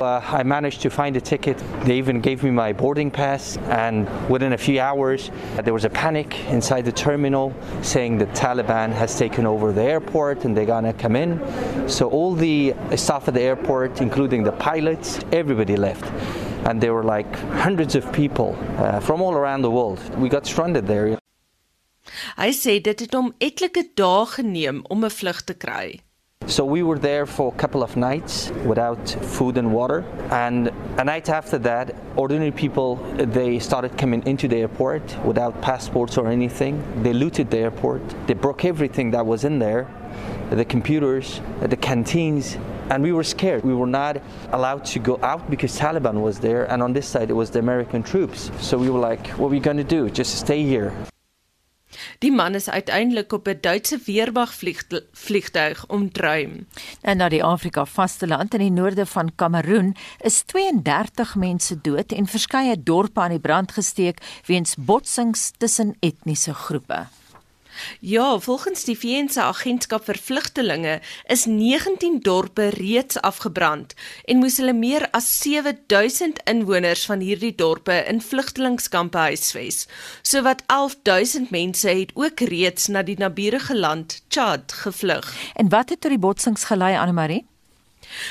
[0.00, 1.58] Uh, I managed to find a ticket.
[1.82, 5.32] They even gave me my boarding pass and within a few hours
[5.64, 10.44] there was a panic inside the terminal saying the Taliban has taken over the airport
[10.44, 11.40] and they're gonna come in.
[11.88, 16.04] So all the staff at the airport, including the pilots, everybody left.
[16.68, 19.98] And there were like hundreds of people uh, from all around the world.
[20.18, 21.18] We got stranded there.
[22.34, 26.00] Hy sê dit het hom etlike dae geneem om 'n vlug te kry.
[26.46, 31.04] So we were there for a couple of nights without food and water and a
[31.04, 36.82] night after that ordinary people they started coming into the airport without passports or anything.
[37.04, 38.02] They looted the airport.
[38.26, 39.86] They broke everything that was in there.
[40.50, 42.58] The computers, the canteens
[42.90, 43.62] and we were scared.
[43.62, 44.20] We were not
[44.50, 47.60] allowed to go out because Taliban was there and on this side it was the
[47.60, 48.50] American troops.
[48.60, 50.10] So we were like what are we going to do?
[50.10, 50.92] Just stay here.
[52.18, 54.54] Die man is uiteindelik op 'n Duitse weermag
[55.12, 56.66] vliegtuig omdruim.
[57.00, 62.26] En na die Afrika vasteland in die noorde van Kameroen is 32 mense dood en
[62.26, 67.06] verskeie dorpe aan die brand gesteek weens botsings tussen etniese groepe.
[68.00, 71.00] Ja, volgens die VN se agentskap vir vlugtelinge
[71.32, 77.96] is 19 dorpe reeds afgebrand en moes hulle meer as 7000 inwoners van hierdie dorpe
[78.08, 79.86] in vlugtelingskampe huisves.
[80.22, 85.34] Sowat 11000 mense het ook reeds na die naburige land Chad gevlug.
[85.54, 87.44] En wat het tot die botsings gelei, Anne Marie?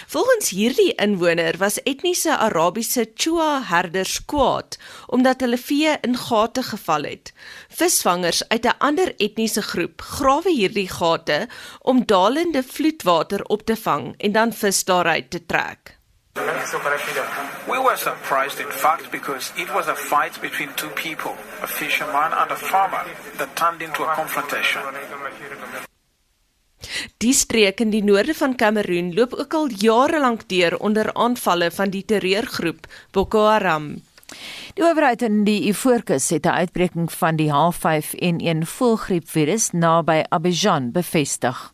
[0.07, 7.03] Volgens hierdie inwoner was etniese Arabiese Chua herders kwaad omdat hulle vee in gate geval
[7.03, 7.33] het.
[7.69, 11.47] Visvangers uit 'n ander etniese groep grawe hierdie gate
[11.81, 15.97] om dalende vloedwater op te vang en dan vis daaruit te trek.
[16.33, 22.33] We were surprised, in fact, because it was a fight between two people, a fisherman
[22.33, 23.05] and a farmer,
[23.37, 24.81] that turned into a confrontation.
[27.17, 31.71] Die streek in die noorde van Kameroen loop ook al jare lank deur onder aanvalle
[31.71, 34.01] van die terreurgroep Boko Haram.
[34.73, 41.72] Die owerheid in die Ivoorkus het 'n uitbreking van die H5N1 voëlgriepvirus naby Abidjan bevestig.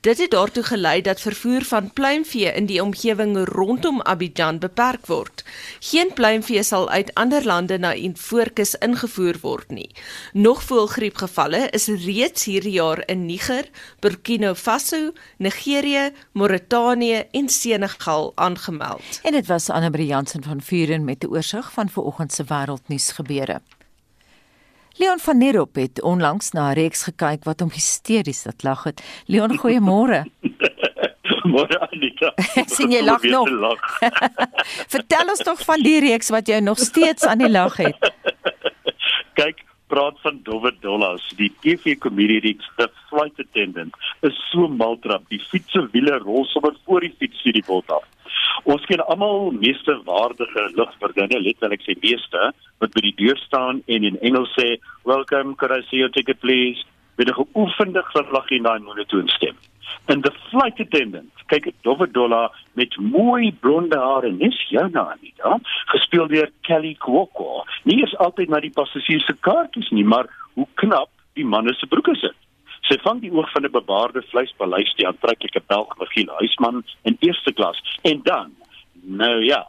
[0.00, 5.44] Dit het daartoe gelei dat vervoer van pluimvee in die omgewing rondom Abidjan beperk word.
[5.80, 9.90] Geen pluimvee sal uit ander lande na Ivoorkus ingevoer word nie.
[10.32, 13.68] Nog voëlgriepgevalle is reeds hierdie jaar in Niger,
[14.00, 19.20] Burkina Faso, Nigerië, Mauritanië en Senegal aangemeld.
[19.22, 23.60] En dit was Anne Briansen van Vuren met 'n oorsig van vanoggend se wêreldnuus gebeure.
[24.98, 29.02] Leon van Nerop het onlangs na 'n reeks gekyk wat hom hysteries laat lag het.
[29.26, 30.24] Leon, goeiemôre.
[31.52, 32.32] Môre Anita.
[32.76, 33.48] sien jy lag nog?
[34.94, 38.12] Vertel ons tog van die reeks wat jou nog steeds aan die lag het.
[39.38, 43.94] Kyk, praat van Dowwe Dollas, die TV-komedie reeks The Flight Attendant.
[44.20, 45.22] Is so maltrap.
[45.28, 48.04] Die fiets se wiele rol sommer voor die fiets hierdie bot af.
[48.64, 52.50] Ons ken almal meeste waardige lugverdinne, let wel ek sê meeste,
[52.82, 56.40] wat by die deur staan en in Engels sê, "Welcome, could I see your ticket
[56.40, 56.84] please?"
[57.16, 59.56] Met 'n geoefende glimlag in daai monotone stem.
[60.06, 65.32] En die flight attendant, kyk ek Dowwe Dolla met mooi blonde hare, nis Jana nie,
[65.36, 67.64] ja, gespeel deur Kelly Kwoko.
[67.84, 71.86] Nie is altyd na die passasiers se kaartjies nie, maar hoe knap die manne se
[71.86, 72.36] broeke sit.
[72.88, 77.52] Sy vang die oog van 'n bebaarde vleispaleis die aantreklike Belg Michiel Huisman in eerste
[77.52, 78.54] klas en dan
[79.02, 79.66] nou ja,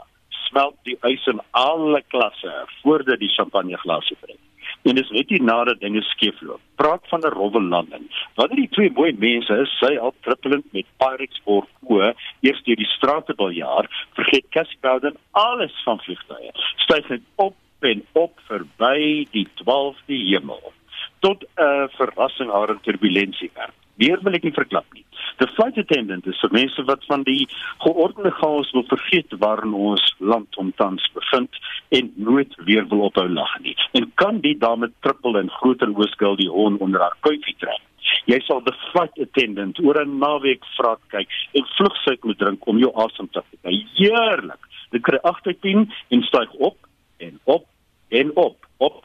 [0.48, 4.40] smelt die ys in alle klasse voordat die champagneglase breek.
[4.88, 6.62] En dis net hier nadat dinge skeefloop.
[6.76, 8.08] Praat van 'n rowwe landing.
[8.36, 12.94] Wanneer die twee mooi mense sy al trippelend met Pyrex voor o, eers deur die
[12.96, 16.52] strate baljaar, vergeet Cassie Bowden alles van vliegtye.
[16.88, 20.74] Styg net op en op verby die 12de hemel
[21.20, 23.76] tot 'n uh, verrassing haar in turbulensie werk.
[24.00, 25.04] Meer wil ek nie verklap nie.
[25.40, 27.48] The flight attendant is vir mense wat van die
[27.84, 31.60] geordende chaos wil vergeet waarin ons land omtans bevind
[31.98, 33.76] en nooit weer wil ophou lag nie.
[33.92, 37.84] En kan die dame trippel en groot en hoëskil die hon onder haar kuifie trek.
[38.32, 42.80] Jy sal the flight attendant oor 'n naweek vraat kyk en vlugsuik moet drink om
[42.80, 43.76] jou asem te kry.
[44.00, 44.64] Heerlik.
[44.92, 46.78] Dit kry 8 uit 10 en styg op
[47.18, 47.68] en op
[48.10, 49.04] en op op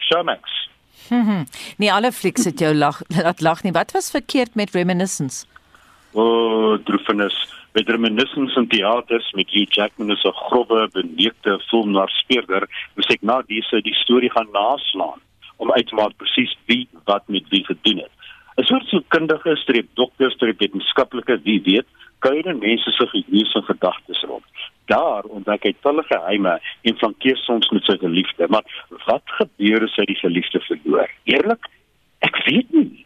[0.94, 1.26] Showmax.
[1.26, 1.44] Mhm.
[1.78, 3.72] Nie alle flieks het jou lag laat lag nie.
[3.72, 5.46] Wat was verkeerd met Reminiscence?
[6.12, 7.52] O, oh, droefenis.
[7.72, 13.42] Met Reminiscence in teaters met Hugh Jackman as 'n grove, beneekte filmnarspeurder, moes ek na
[13.42, 15.20] dese die storie gaan naslaan
[15.56, 18.14] om uit te maak presies wie wat met wie gedoen het.
[18.56, 21.86] 'n Soort so kundige streep dokters, streep wetenskaplike, wie weet,
[22.18, 24.44] kuier mense se geheue en gedagtes rond
[24.86, 28.48] daar ontdek hy talle geheime en flankeer soms met sy geliefde.
[28.48, 28.66] Maar
[29.06, 31.10] wat gebeur as hy die geliefde verloor?
[31.30, 31.68] Eerlik,
[32.26, 33.04] ek weet nie.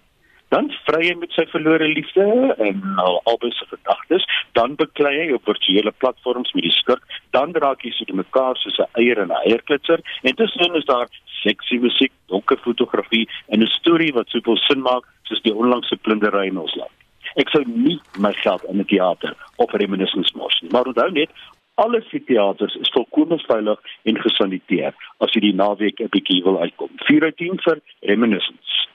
[0.48, 2.24] Dan vry hy met sy verlore liefde
[2.64, 4.24] en al albei se gedagtes,
[4.56, 7.04] dan beklei hy op virtuele platforms met die skurk,
[7.36, 11.08] dan raak hy soos mekaar soos 'n eier en 'n eierklitser en tussenin is daar
[11.42, 16.46] seksie musiek, donker fotografie en 'n storie wat soveel sin maak soos die onlangse plundery
[16.46, 16.94] in ons land.
[17.36, 20.70] Ek sou nie my geld in 'n teater of reminiscence mors nie.
[20.70, 21.30] Maar onthou net,
[21.74, 26.90] alle teaters is volkome veilig en gesaniteer as jy die naweek 'n bietjie wil uitkom.
[27.06, 28.88] 4 uit 10 vir Reminiscence.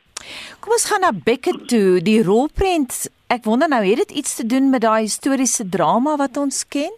[0.59, 3.09] Kom ons gaan na Beckett toe, die rolprent.
[3.27, 6.91] Ek wonder nou, het dit iets te doen met daai historiese drama wat ons ken?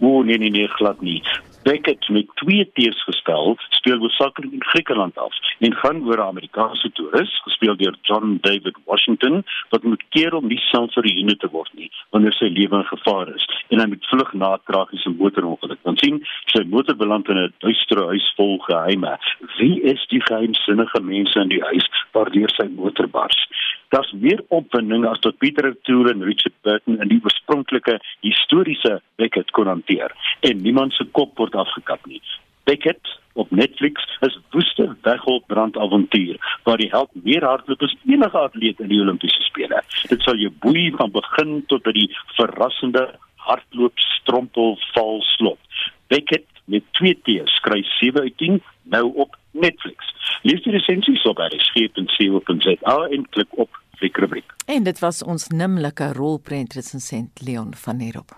[0.00, 1.22] O nee nee nee glad nie.
[1.62, 6.92] Beckett met twee tees gespel, speel hoofsaaklik in Griekeland af en gaan oor 'n Amerikaanse
[6.92, 11.48] toerist gespeel deur John David Washington wat moet keer om nie self vir die te
[11.50, 15.10] word nie wanneer sy lewe in gevaar is en hy moet vlug na 'n tragiese
[15.10, 15.78] motorongeluk.
[15.82, 19.18] Want sien, sy motor beland in 'n duistere huis vol geheime.
[19.58, 23.48] Wie is die geheimsinnige mense in die huis waardeur sy motor bars?
[23.92, 29.50] Daar's meer opwinding as tot Peter O'Toole en Richard Burton in die oorspronklike historiese Beckett
[29.52, 30.14] kon hanteer
[30.48, 32.22] en niemand se kop word afgekap nie.
[32.64, 38.80] Beckett op Netflix is woeste weghulp brandavontuur waar die held meer hardloop as enige atleet
[38.80, 39.82] in die Olimpiese spele.
[40.08, 43.04] Dit sal jou boei van begin tot by die verrassende
[43.44, 45.84] hardloop strompel val slot.
[46.08, 48.62] Beckett met 2 T skryf 7 uit 10
[48.96, 50.08] nou op Netflix.
[50.48, 54.54] Lees die resensies op rsg.co.za en klik op fliekrubriek.
[54.66, 58.34] En dit was ons nimmerlike rolprent resensent Leon van Nerop.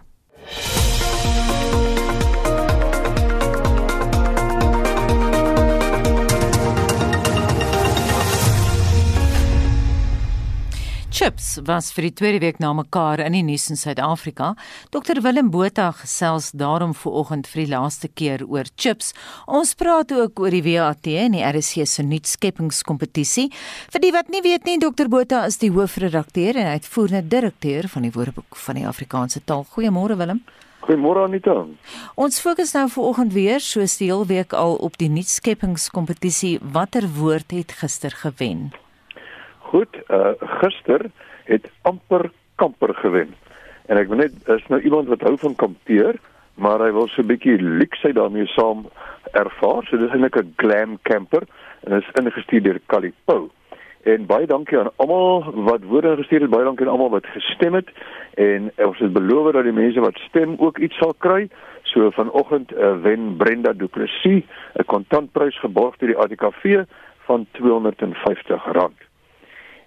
[11.15, 14.49] Chips was vir die tweede week na mekaar in die nuus in Suid-Afrika.
[14.91, 19.12] Dr Willem Botha gesels daarom vooroggend vir die laaste keer oor chips.
[19.47, 23.47] Ons praat ook oor die WAT en die RSC se nuutskeppingskompetisie.
[23.95, 28.11] Vir die wat nie weet nie, Dr Botha is die hoofredakteur en uitvoerende direkteur van
[28.11, 29.62] die Woordeboek van die Afrikaanse taal.
[29.71, 30.43] Goeiemôre Willem.
[30.83, 31.61] Goeiemôre Anita.
[32.19, 36.59] Ons fokus nou vooroggend weer soos die hele week al op die nuutskeppingskompetisie.
[36.75, 38.73] Watter woord het gister gewen?
[39.75, 41.11] Goed, uh gister
[41.45, 43.35] het amper kamper gewen.
[43.91, 46.16] En ek weet net is nou iemand wat hou van kampeer,
[46.55, 48.87] maar hy wil so 'n bietjie luxe daarmee saam
[49.33, 49.83] ervaar.
[49.85, 51.43] So dis eintlik 'n glam camper
[51.85, 53.51] en is ingestuur deur Calipo.
[54.05, 57.75] En baie dankie aan almal wat woorde gestuur het, baie dankie aan almal wat gestem
[57.75, 57.89] het
[58.35, 61.49] en ons het beloof dat die mense wat stem ook iets sal kry.
[61.83, 64.45] So vanoggend uh, wen Brenda Du Plessis
[64.75, 66.85] 'n kontantprys geborg deur die ATKV
[67.27, 69.14] van R250.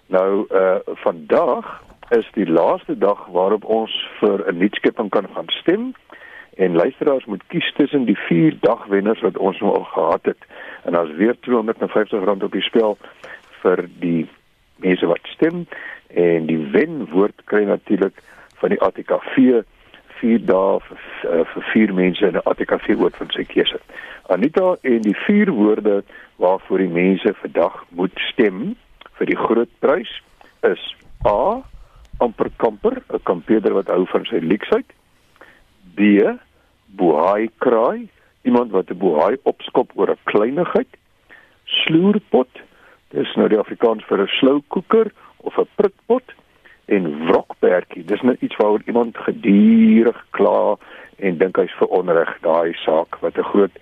[0.08, 5.92] Nou uh vandag is die laaste dag waarop ons vir 'n nuutskepping kan gaan stem
[6.56, 10.42] en luisteraars moet kies tussen die vier dagwenners wat ons nou al gehad het
[10.84, 12.98] en daar's weer R250 op die spel
[13.62, 14.28] vir die
[14.76, 15.66] mense wat stem
[16.06, 18.22] en die wenwoord kry natuurlik
[18.54, 19.62] van die ATKV
[20.18, 20.98] vier dae vir,
[21.30, 23.78] uh, vir vier mense in 'n ATKV oort van sy keuse.
[24.26, 26.02] Anita en die vier woorde
[26.36, 28.76] waarvoor die mense vandag moet stem
[29.18, 30.10] vir die groot prys
[30.62, 30.82] is
[31.26, 31.62] A
[32.18, 34.86] amper kamper, 'n kampeerder wat hou van sy leksheid.
[35.94, 36.22] B
[36.98, 38.08] bohaai kraai,
[38.42, 40.88] iemand wat 'n bohaai opskop oor 'n kleinigheid.
[41.64, 42.50] Sloerpot,
[43.10, 46.34] dis nou die Afrikaans vir 'n sloukoeker of 'n prikpot
[46.86, 48.04] en wrokperdjie.
[48.04, 50.76] Dis net iets waaroor iemand gedurig kla
[51.18, 53.74] en dink hy's veronreg daai saak wat 'n groot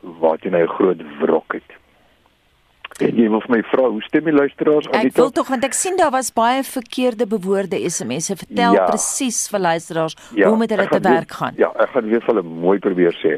[0.00, 1.70] wat jy nou 'n groot wrok het.
[3.02, 5.48] En jy wil vir my vra, hoe stem die luisteraars aan die Ek wil tog
[5.50, 8.36] want ek sien daar was baie verkeerde bewoorde SMS'e.
[8.38, 8.84] Vertel ja.
[8.86, 11.54] presies vir luisteraars ja, hoe moet hulle te werk gaan.
[11.58, 13.32] Ja, ek gaan weer vir hulle mooi probeer sê.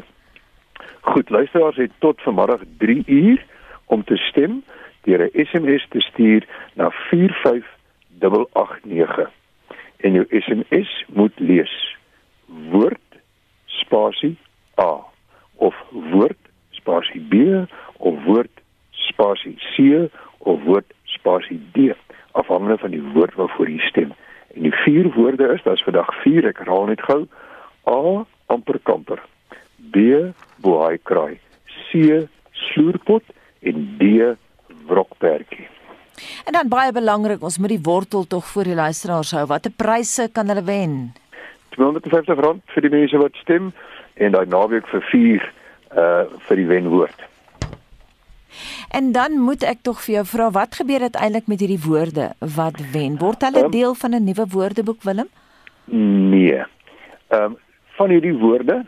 [1.09, 3.39] Goed, luisteraars het tot vanmiddag 3 uur
[3.89, 4.61] om te stem
[5.07, 6.45] deur 'n SMS te stuur
[6.75, 9.29] na 45889.
[10.05, 11.97] En jou SMS moet lees:
[12.69, 13.09] woord
[13.65, 14.37] spasie
[14.77, 15.01] A
[15.55, 16.37] of woord
[16.71, 17.33] spasie B
[17.97, 18.51] of woord
[19.07, 20.07] spasie C
[20.39, 21.93] of woord spasie D
[22.37, 24.13] afhangende van die woord waarvoor jy stem.
[24.55, 27.23] En die vier woorde is, dit is vandag 4, ek herhaal net gou.
[27.89, 29.21] A amper kamper.
[29.77, 30.31] B
[30.63, 31.39] boai kraai.
[31.87, 32.27] C
[32.67, 33.25] sloerpot
[33.65, 34.35] en D
[34.87, 35.67] wrokperdjie.
[36.45, 39.45] En dan baie belangrik, ons moet die wortel tog vir die luisteraars hou.
[39.51, 40.97] Watter pryse kan hulle wen?
[41.77, 43.71] R250 vir die mense wat stem
[44.17, 45.49] en daai naweek vir 4
[45.97, 47.27] uh vir die wenwoord.
[48.89, 52.79] En dan moet ek tog vir jou vra wat gebeur uiteindelik met hierdie woorde wat
[52.91, 53.17] wen?
[53.17, 55.29] Word hulle um, deel van 'n nuwe woordeboek Willem?
[56.31, 56.63] Nee.
[57.27, 57.57] Ehm um,
[57.97, 58.85] van hierdie woorde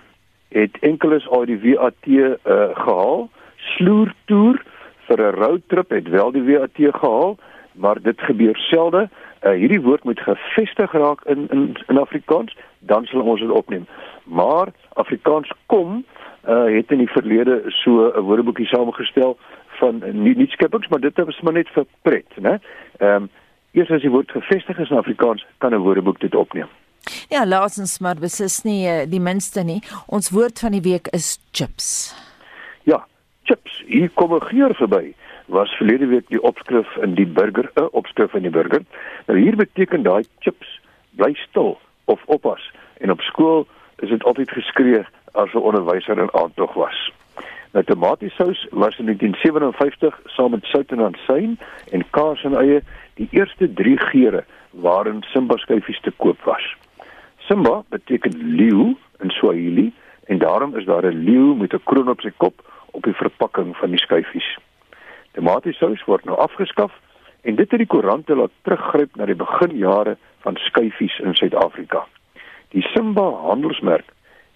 [0.50, 2.34] het enkeles al die WAT uh,
[2.74, 3.30] gehaal.
[3.56, 4.62] Sloertoer
[5.08, 7.38] vir 'n roadtrip het wel die WAT gehaal,
[7.74, 9.10] maar dit gebeur selde.
[9.44, 13.88] Uh, hierdie woord moet gevestig raak in in in Afrikaans, dan sal ons dit opneem.
[14.24, 16.06] Maar Afrikaans kom
[16.50, 19.38] uh, het in die verlede so 'n woordeboekie saamgestel
[19.80, 22.60] van nie nie skepings maar dit is maar net vir pret né?
[23.00, 23.30] Ehm um,
[23.78, 26.70] eers as die woord gevestig is in Afrikaans kan 'n woordeboek dit opneem.
[27.30, 29.82] Ja laasens maar besis nie eh, die minste nie.
[30.08, 32.16] Ons woord van die week is chips.
[32.84, 33.06] Ja
[33.44, 33.84] chips.
[33.88, 35.14] Hier kom 'n geur verby.
[35.46, 38.84] Was verlede week die opskrif in die burger 'n uh, opskrif in die burger.
[39.28, 42.72] Nou hier beteken daai chips bly stil of oppas.
[42.98, 43.68] En op skool
[44.00, 47.12] is dit altyd geskree as 'n onderwyser in aandtog was
[47.72, 51.60] Nou tomatiesous was in 1957 saam met sout en ansyn
[51.92, 52.82] en kaas en eie
[53.14, 56.66] die eerste 3 geure waarin Simba skyfies te koop was.
[57.46, 59.92] Simba beteken leeu in Swahili
[60.26, 62.56] en daarom is daar 'n leeu met 'n kroon op sy kop
[62.92, 64.58] op die verpakking van die skyfies.
[65.32, 66.92] Tomatiesous word nou afgeskaf
[67.42, 72.06] en dit het die koerante laat teruggryp na die beginjare van skyfies in Suid-Afrika.
[72.70, 74.06] Die Simba handelsmerk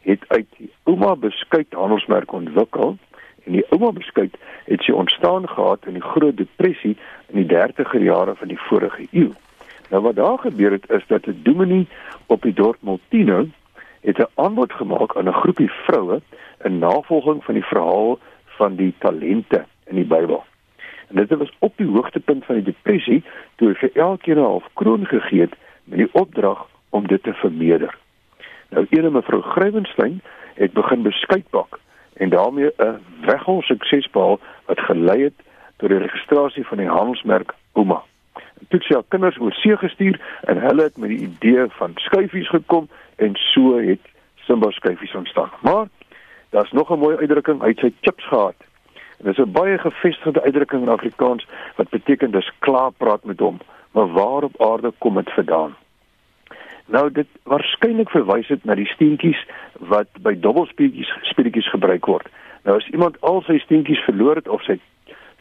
[0.04, 2.98] het uit die ouma beskuit handelsmerk ontwikkel
[3.44, 4.36] en die ouma beskuit
[4.66, 6.98] het sy ontstaan gehad in die Groot Depressie
[7.32, 9.32] in die 30er jare van die vorige eeu.
[9.90, 11.88] Nou wat daar gebeur het is dat 'n dominee
[12.26, 13.46] op die dorp Multino
[14.02, 16.22] het 'n aanbod gemaak aan 'n groepie vroue
[16.64, 20.44] in navolging van die verhaal van die talente in die Bybel.
[21.08, 23.24] En dit was op die hoogtepunt van die depressie
[23.56, 27.34] toe hy vir elkeen 'n half kroon gegee het met die opdrag om dit te
[27.34, 27.98] vermeerder.
[28.74, 30.22] Nou ene mevrou Grywenstein
[30.54, 31.80] het begin beskuit bak
[32.14, 35.38] en daarmee 'n weghol sukses behaal wat gelei het
[35.78, 38.02] tot die registrasie van die handelsmerk Ouma.
[38.70, 42.50] Toe sy haar kinders oor see gestuur en hulle het met die idee van skuifies
[42.50, 44.00] gekom en so het
[44.36, 45.50] Simba skuifies ontstaan.
[45.62, 45.88] Maar
[46.50, 48.56] daar's nog 'n mooi uitdrukking, het sy chips gehad.
[49.18, 53.58] En dis 'n baie gevestigde uitdrukking in Afrikaans wat beteken dis klaar praat met hom,
[53.92, 55.76] maar waar op aarde kom dit vandaan?
[56.86, 59.40] Nou dit waarskynlik verwys dit na die steentjies
[59.92, 62.28] wat by dobbelspieetjies speletjies gebruik word.
[62.64, 64.80] Nou as iemand al sy steentjies verloor het of sy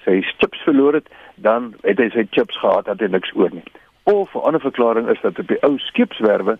[0.02, 1.06] sy chips verloor het,
[1.38, 3.62] dan het hy sy chips gehad, het hy niks oor nie.
[4.10, 6.58] Of 'n ander verklaring is dat op die ou skeepswerwe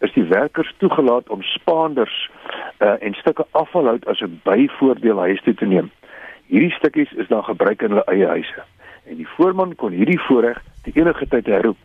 [0.00, 2.30] is die werkers toegelaat om spaanders
[2.78, 5.90] uh, en stukke afvalhout as 'n byvoordeel huis toe te neem.
[6.46, 8.62] Hierdie stukkies is dan gebruik in hulle eie huise.
[9.04, 11.78] En die voorman kon hierdie voorreg die enige tyd herroep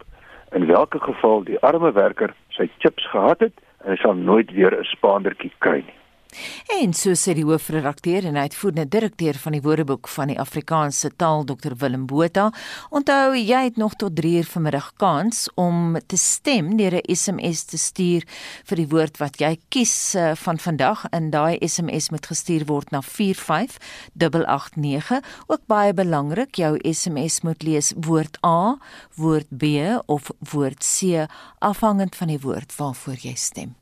[0.51, 4.75] in watter geval die arme werker sy chips gehad het en hy sal nooit weer
[4.75, 5.98] 'n spaandertjie kry nie.
[6.79, 11.41] En so sê die hoofredakteur en uitvoerende direkteur van die Woordeboek van die Afrikaanse taal
[11.49, 12.51] Dr Willem Botha.
[12.93, 17.63] Onthou jy het nog tot 3 uur vanmiddag kans om te stem deur 'n SMS
[17.63, 18.23] te stuur
[18.65, 22.91] vir die woord wat jy kies uh, van vandag in daai SMS moet gestuur word
[22.91, 25.21] na 45889.
[25.47, 28.77] Ook baie belangrik, jou SMS moet lees woord A,
[29.15, 29.63] woord B
[30.05, 31.27] of woord C
[31.59, 33.75] afhangend van die woord waarvoor jy stem.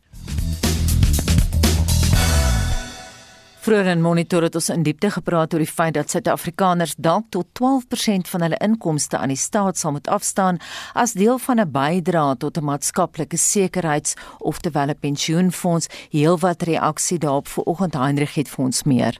[3.68, 7.50] Vroeger in Monitor het ons in diepte gepraat oor die feit dat Suid-Afrikaners dalk tot
[7.60, 10.62] 12% van hulle inkomste aan die staat sal moet afstaan
[10.96, 15.88] as deel van 'n bydrae tot 'n maatskaplike sekuriteits- of terwyl 'n pensioenfonds.
[16.10, 19.20] Heelwat reaksie daarop vanoggend Heinrich het vir ons meer.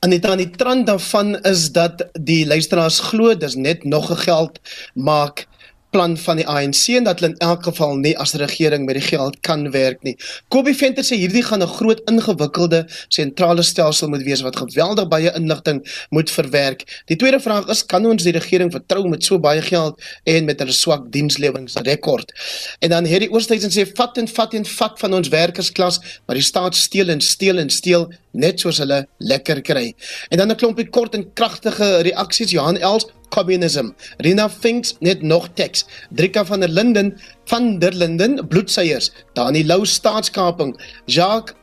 [0.00, 4.16] En dit aan die trant daarvan is dat die luisteraars glo dis net nog 'n
[4.16, 4.60] geld
[4.94, 5.46] maak
[5.94, 9.04] plan van die ANC en dat hulle in elk geval nie as regering met die
[9.06, 10.16] geld kan werk nie.
[10.50, 15.30] Kobie Venter sê hierdie gaan 'n groot ingewikkelde sentrale stelsel moet wees wat geweldig baie
[15.38, 15.78] inligting
[16.10, 16.82] moet verwerk.
[17.06, 20.58] Die tweede vraag is kan ons die regering vertrou met so baie geld en met
[20.58, 22.32] hulle swak diensleweringrekord?
[22.80, 26.44] En dan hierdie oorstydse sê vat en vat en vat van ons werkersklas, maar die
[26.44, 29.94] staat steel en steel en steel net soos hulle lekker kry.
[30.30, 33.92] En dan 'n klompie kort en kragtige reaksies Johan Els communism.
[34.18, 35.84] Rina Finks net nog teks.
[36.10, 37.14] Drika van der Linden
[37.50, 39.12] van der Linden bloedseiers.
[39.34, 40.76] Dani Lou staatskaping.
[41.06, 41.56] Jacques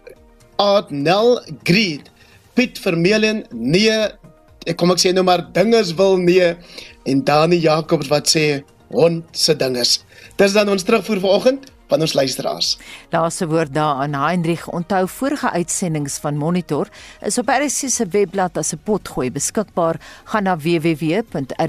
[0.55, 2.09] Adnel Greed.
[2.53, 3.97] Piet Vermeulen nee.
[4.69, 6.53] Ek kom ek sê nou maar dinges wil nee
[7.09, 8.61] en Dani Jacobs wat sê
[8.93, 10.01] hond se dinges.
[10.37, 12.77] Dis dan ons terugvoer vanoggend van ons luisteraars.
[13.11, 14.67] Laaste woord daar aan Heinrich.
[14.71, 16.87] Onthou vorige uitsendings van Monitor
[17.21, 19.99] is op RC se webblad as 'n potgooi beskikbaar.
[20.23, 21.59] Gaan na www.rc.co.za.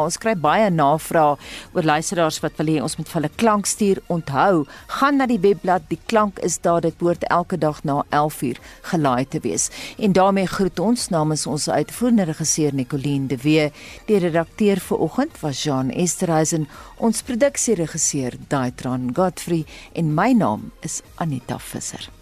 [0.00, 1.36] Ons kry baie navrae
[1.72, 3.98] oor luisteraars wat wil hê ons moet vir hulle klank stuur.
[4.06, 5.82] Onthou, gaan na die webblad.
[5.88, 6.80] Die klank is daar.
[6.80, 9.70] Dit behoort elke dag na 11uur gelaai te wees.
[9.98, 13.72] En daarmee groet ons namens ons uitvoerende regisseur Nicoline de Wee.
[14.06, 16.68] Die redakteur vir oggend was Jean Esterhuizen.
[17.00, 19.64] Ons produksieregisseur Daitron Godfrey
[19.96, 22.19] en my naam is Anita Visser.